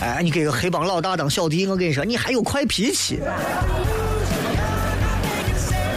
[0.00, 3.20] 哎，你给个黑帮老大当小弟，我跟你说，你还有坏脾气。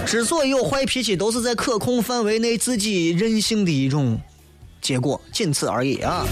[0.06, 4.18] 之所以有坏脾气，都是在可控范围内自己任性的一种
[4.82, 6.26] 结果，仅此而已啊。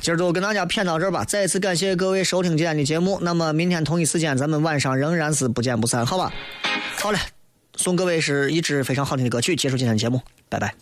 [0.00, 1.24] 今儿就跟大家谝到这儿吧。
[1.24, 3.18] 再次感谢各位收听今天的节目。
[3.22, 6.32] 那么明天同一时间，咱们晚上仍然是不见不散，好吧？
[6.98, 7.18] 好了，
[7.76, 10.74] 送各位是一支非常好听的歌曲，结束今天的节目，拜拜。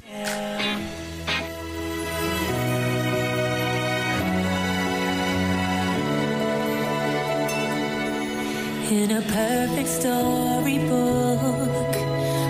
[8.89, 11.41] In a perfect storybook,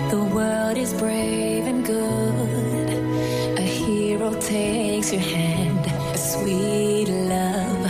[0.09, 1.97] the world is brave and good.
[3.57, 5.56] A hero takes your hand,
[6.47, 7.83] sweet love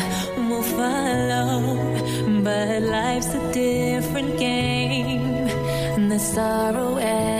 [0.49, 1.51] will follow.
[2.43, 5.47] But life's a different game,
[5.95, 7.36] and the sorrow and